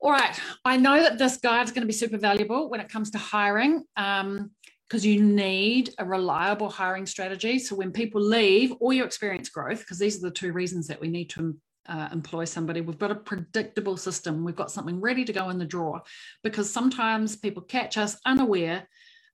all 0.00 0.10
right, 0.10 0.38
I 0.62 0.76
know 0.76 1.02
that 1.02 1.16
this 1.16 1.38
guide 1.38 1.64
is 1.64 1.72
going 1.72 1.80
to 1.80 1.86
be 1.86 1.94
super 1.94 2.18
valuable 2.18 2.68
when 2.68 2.80
it 2.80 2.90
comes 2.90 3.12
to 3.12 3.18
hiring. 3.18 3.84
Um, 3.96 4.50
because 4.90 5.06
you 5.06 5.22
need 5.22 5.94
a 5.98 6.04
reliable 6.04 6.68
hiring 6.68 7.06
strategy. 7.06 7.60
So 7.60 7.76
when 7.76 7.92
people 7.92 8.20
leave 8.20 8.74
or 8.80 8.92
you 8.92 9.04
experience 9.04 9.48
growth, 9.48 9.78
because 9.78 10.00
these 10.00 10.18
are 10.18 10.28
the 10.28 10.34
two 10.34 10.52
reasons 10.52 10.88
that 10.88 11.00
we 11.00 11.06
need 11.06 11.30
to 11.30 11.56
uh, 11.88 12.08
employ 12.10 12.44
somebody. 12.44 12.80
We've 12.80 12.98
got 12.98 13.12
a 13.12 13.14
predictable 13.14 13.96
system. 13.96 14.44
We've 14.44 14.56
got 14.56 14.72
something 14.72 15.00
ready 15.00 15.24
to 15.24 15.32
go 15.32 15.48
in 15.50 15.58
the 15.58 15.64
drawer 15.64 16.02
because 16.42 16.72
sometimes 16.72 17.36
people 17.36 17.62
catch 17.62 17.98
us 17.98 18.18
unaware 18.26 18.88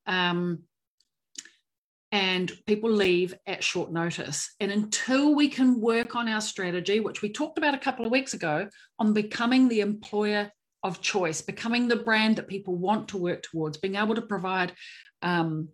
um, 0.06 0.60
and 2.12 2.52
people 2.66 2.90
leave 2.90 3.34
at 3.46 3.64
short 3.64 3.90
notice. 3.90 4.54
And 4.60 4.70
until 4.70 5.34
we 5.34 5.48
can 5.48 5.80
work 5.80 6.14
on 6.14 6.28
our 6.28 6.42
strategy, 6.42 7.00
which 7.00 7.22
we 7.22 7.32
talked 7.32 7.56
about 7.56 7.74
a 7.74 7.78
couple 7.78 8.04
of 8.04 8.12
weeks 8.12 8.34
ago, 8.34 8.68
on 8.98 9.14
becoming 9.14 9.68
the 9.68 9.80
employer 9.80 10.52
of 10.86 11.00
choice, 11.00 11.40
becoming 11.42 11.88
the 11.88 11.96
brand 11.96 12.36
that 12.36 12.48
people 12.48 12.76
want 12.76 13.08
to 13.08 13.18
work 13.18 13.42
towards, 13.42 13.76
being 13.78 13.96
able 13.96 14.14
to 14.14 14.22
provide 14.22 14.72
um, 15.22 15.68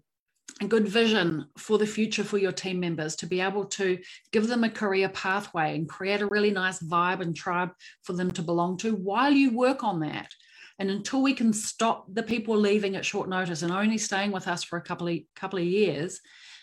a 0.60 0.66
good 0.66 0.88
vision 0.88 1.46
for 1.56 1.78
the 1.78 1.86
future 1.86 2.24
for 2.24 2.38
your 2.38 2.52
team 2.52 2.80
members 2.80 3.16
to 3.16 3.26
be 3.26 3.40
able 3.40 3.64
to 3.64 3.98
give 4.32 4.48
them 4.48 4.64
a 4.64 4.70
career 4.70 5.08
pathway 5.08 5.74
and 5.74 5.88
create 5.88 6.20
a 6.20 6.26
really 6.26 6.50
nice 6.50 6.80
vibe 6.80 7.20
and 7.20 7.34
tribe 7.34 7.70
for 8.02 8.12
them 8.12 8.30
to 8.30 8.42
belong 8.42 8.76
to 8.78 8.94
while 8.94 9.32
you 9.32 9.56
work 9.56 9.82
on 9.82 10.00
that. 10.00 10.28
And 10.78 10.90
until 10.90 11.22
we 11.22 11.34
can 11.34 11.52
stop 11.52 12.06
the 12.12 12.22
people 12.22 12.56
leaving 12.56 12.96
at 12.96 13.04
short 13.04 13.28
notice 13.28 13.62
and 13.62 13.72
only 13.72 13.98
staying 13.98 14.32
with 14.32 14.48
us 14.48 14.62
for 14.62 14.78
a 14.78 14.82
couple 14.82 15.08
of 15.08 15.18
couple 15.36 15.58
of 15.58 15.64
years, 15.64 16.20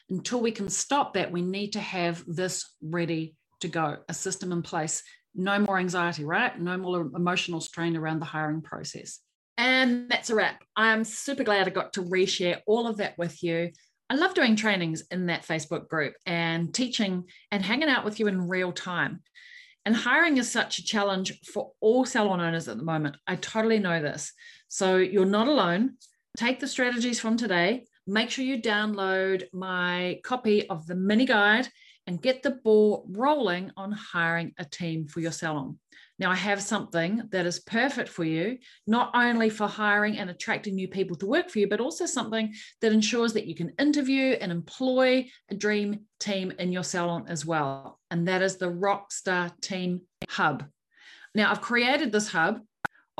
until 0.09 0.41
we 0.41 0.51
can 0.51 0.69
stop 0.69 1.13
that, 1.13 1.31
we 1.31 1.41
need 1.41 1.73
to 1.73 1.79
have 1.79 2.23
this 2.27 2.75
ready 2.81 3.35
to 3.62 3.67
go, 3.67 3.97
a 4.07 4.13
system 4.13 4.51
in 4.51 4.62
place. 4.62 5.03
No 5.35 5.59
more 5.59 5.77
anxiety, 5.77 6.25
right? 6.25 6.59
No 6.59 6.77
more 6.77 7.09
emotional 7.15 7.61
strain 7.61 7.95
around 7.95 8.19
the 8.19 8.25
hiring 8.25 8.61
process. 8.61 9.19
And 9.57 10.09
that's 10.09 10.29
a 10.29 10.35
wrap. 10.35 10.63
I'm 10.75 11.03
super 11.03 11.43
glad 11.43 11.67
I 11.67 11.71
got 11.71 11.93
to 11.93 12.01
reshare 12.01 12.59
all 12.65 12.87
of 12.87 12.97
that 12.97 13.17
with 13.17 13.43
you. 13.43 13.71
I 14.09 14.15
love 14.15 14.33
doing 14.33 14.55
trainings 14.55 15.03
in 15.11 15.27
that 15.27 15.45
Facebook 15.45 15.87
group 15.87 16.13
and 16.25 16.73
teaching 16.73 17.25
and 17.51 17.63
hanging 17.63 17.89
out 17.89 18.05
with 18.05 18.19
you 18.19 18.27
in 18.27 18.47
real 18.47 18.71
time. 18.71 19.21
And 19.85 19.95
hiring 19.95 20.37
is 20.37 20.51
such 20.51 20.79
a 20.79 20.83
challenge 20.83 21.39
for 21.41 21.71
all 21.79 22.05
salon 22.05 22.41
owners 22.41 22.67
at 22.67 22.77
the 22.77 22.83
moment. 22.83 23.17
I 23.27 23.35
totally 23.35 23.79
know 23.79 24.01
this. 24.01 24.33
So 24.67 24.97
you're 24.97 25.25
not 25.25 25.47
alone. 25.47 25.95
Take 26.37 26.59
the 26.59 26.67
strategies 26.67 27.19
from 27.19 27.37
today, 27.37 27.85
make 28.07 28.29
sure 28.29 28.45
you 28.45 28.61
download 28.61 29.43
my 29.51 30.19
copy 30.23 30.69
of 30.69 30.85
the 30.87 30.95
mini 30.95 31.25
guide 31.25 31.67
and 32.10 32.24
get 32.24 32.41
the 32.41 32.50
ball 32.50 33.06
rolling 33.08 33.72
on 33.78 33.91
hiring 33.91 34.52
a 34.58 34.65
team 34.65 35.06
for 35.06 35.19
your 35.19 35.32
salon. 35.32 35.78
Now, 36.17 36.32
I 36.32 36.36
have 36.36 36.60
something 36.60 37.22
that 37.30 37.45
is 37.45 37.60
perfect 37.60 38.10
for 38.10 38.24
you, 38.24 38.58
not 38.88 39.12
only 39.13 39.52
for 39.52 39.67
hiring 39.67 40.17
and 40.17 40.28
attracting 40.28 40.74
new 40.74 40.88
people 40.88 41.15
to 41.17 41.28
work 41.28 41.52
for 41.52 41.60
you, 41.60 41.67
but 41.69 41.80
also 41.80 42.08
something 42.08 42.52
that 42.82 42.91
ensures 42.91 43.34
that 43.34 43.45
you 43.45 43.54
can 43.54 43.74
interview 43.78 44.32
and 44.41 44.52
employ 44.52 45.28
a 45.52 45.56
dream 45.56 46.00
team 46.19 46.52
in 46.58 46.72
your 46.72 46.84
salon 46.84 47.26
as 47.28 47.45
well. 47.45 48.00
And 48.10 48.28
that 48.28 48.41
is 48.41 48.58
the 48.58 48.72
Rockstar 48.72 49.52
Team 49.62 50.02
Hub. 50.28 50.65
Now, 51.36 51.52
I've 51.52 51.62
created 51.62 52.12
this 52.12 52.30
hub 52.30 52.60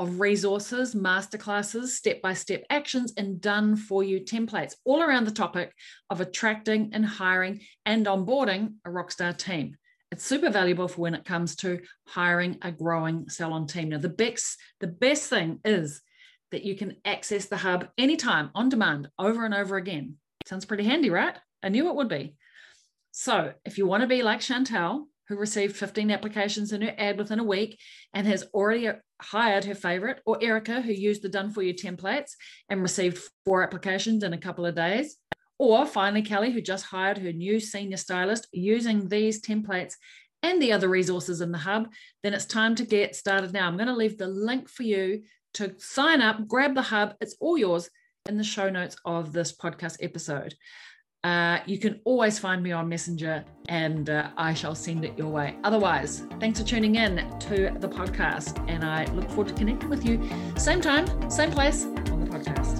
of 0.00 0.18
resources, 0.18 0.94
masterclasses, 0.94 1.88
step 1.88 2.22
by 2.22 2.32
step 2.32 2.64
actions, 2.70 3.12
and 3.18 3.38
done 3.38 3.76
for 3.76 4.02
you 4.02 4.18
templates 4.18 4.74
all 4.86 5.02
around 5.02 5.26
the 5.26 5.30
topic 5.30 5.74
of 6.08 6.22
attracting 6.22 6.88
and 6.94 7.04
hiring 7.04 7.60
and 7.84 8.06
onboarding 8.06 8.72
a 8.86 8.88
rockstar 8.88 9.36
team. 9.36 9.76
It's 10.10 10.24
super 10.24 10.48
valuable 10.48 10.88
for 10.88 11.02
when 11.02 11.14
it 11.14 11.26
comes 11.26 11.54
to 11.56 11.80
hiring 12.08 12.56
a 12.62 12.72
growing 12.72 13.28
salon 13.28 13.66
team. 13.66 13.90
Now, 13.90 13.98
the 13.98 14.08
best, 14.08 14.58
the 14.80 14.86
best 14.86 15.28
thing 15.28 15.60
is 15.66 16.00
that 16.50 16.64
you 16.64 16.76
can 16.76 16.96
access 17.04 17.44
the 17.46 17.58
hub 17.58 17.88
anytime 17.98 18.50
on 18.54 18.70
demand 18.70 19.10
over 19.18 19.44
and 19.44 19.52
over 19.52 19.76
again. 19.76 20.16
Sounds 20.46 20.64
pretty 20.64 20.84
handy, 20.84 21.10
right? 21.10 21.36
I 21.62 21.68
knew 21.68 21.90
it 21.90 21.94
would 21.94 22.08
be. 22.08 22.36
So, 23.10 23.52
if 23.66 23.76
you 23.76 23.86
want 23.86 24.00
to 24.00 24.06
be 24.06 24.22
like 24.22 24.40
Chantel, 24.40 25.04
who 25.28 25.36
received 25.36 25.76
15 25.76 26.10
applications 26.10 26.72
in 26.72 26.80
her 26.80 26.94
ad 26.96 27.18
within 27.18 27.38
a 27.38 27.44
week 27.44 27.78
and 28.14 28.26
has 28.26 28.44
already 28.54 28.90
hired 29.22 29.64
her 29.64 29.74
favorite, 29.74 30.20
or 30.26 30.38
Erica, 30.42 30.80
who 30.80 30.92
used 30.92 31.22
the 31.22 31.28
done 31.28 31.50
for 31.50 31.62
you 31.62 31.74
templates 31.74 32.32
and 32.68 32.82
received 32.82 33.22
four 33.44 33.62
applications 33.62 34.22
in 34.24 34.32
a 34.32 34.38
couple 34.38 34.66
of 34.66 34.74
days, 34.74 35.16
or 35.58 35.84
finally 35.86 36.22
Kelly, 36.22 36.50
who 36.50 36.60
just 36.60 36.86
hired 36.86 37.18
her 37.18 37.32
new 37.32 37.60
senior 37.60 37.96
stylist 37.96 38.48
using 38.52 39.08
these 39.08 39.42
templates 39.42 39.94
and 40.42 40.60
the 40.60 40.72
other 40.72 40.88
resources 40.88 41.40
in 41.40 41.52
the 41.52 41.58
hub, 41.58 41.88
then 42.22 42.34
it's 42.34 42.46
time 42.46 42.74
to 42.76 42.86
get 42.86 43.14
started 43.14 43.52
now. 43.52 43.66
I'm 43.66 43.76
going 43.76 43.88
to 43.88 43.94
leave 43.94 44.16
the 44.16 44.28
link 44.28 44.68
for 44.68 44.84
you 44.84 45.22
to 45.54 45.74
sign 45.78 46.22
up, 46.22 46.48
grab 46.48 46.74
the 46.74 46.82
hub. 46.82 47.14
It's 47.20 47.36
all 47.40 47.58
yours 47.58 47.90
in 48.28 48.38
the 48.38 48.44
show 48.44 48.70
notes 48.70 48.96
of 49.04 49.32
this 49.32 49.56
podcast 49.56 49.96
episode. 50.00 50.54
Uh, 51.22 51.58
you 51.66 51.78
can 51.78 52.00
always 52.04 52.38
find 52.38 52.62
me 52.62 52.72
on 52.72 52.88
Messenger 52.88 53.44
and 53.68 54.08
uh, 54.08 54.30
I 54.36 54.54
shall 54.54 54.74
send 54.74 55.04
it 55.04 55.18
your 55.18 55.28
way. 55.28 55.56
Otherwise, 55.64 56.24
thanks 56.40 56.60
for 56.60 56.66
tuning 56.66 56.94
in 56.96 57.16
to 57.40 57.76
the 57.78 57.88
podcast. 57.88 58.64
And 58.68 58.84
I 58.84 59.04
look 59.12 59.28
forward 59.28 59.48
to 59.48 59.54
connecting 59.54 59.90
with 59.90 60.06
you 60.06 60.20
same 60.56 60.80
time, 60.80 61.30
same 61.30 61.50
place 61.50 61.84
on 61.84 62.24
the 62.24 62.30
podcast. 62.30 62.79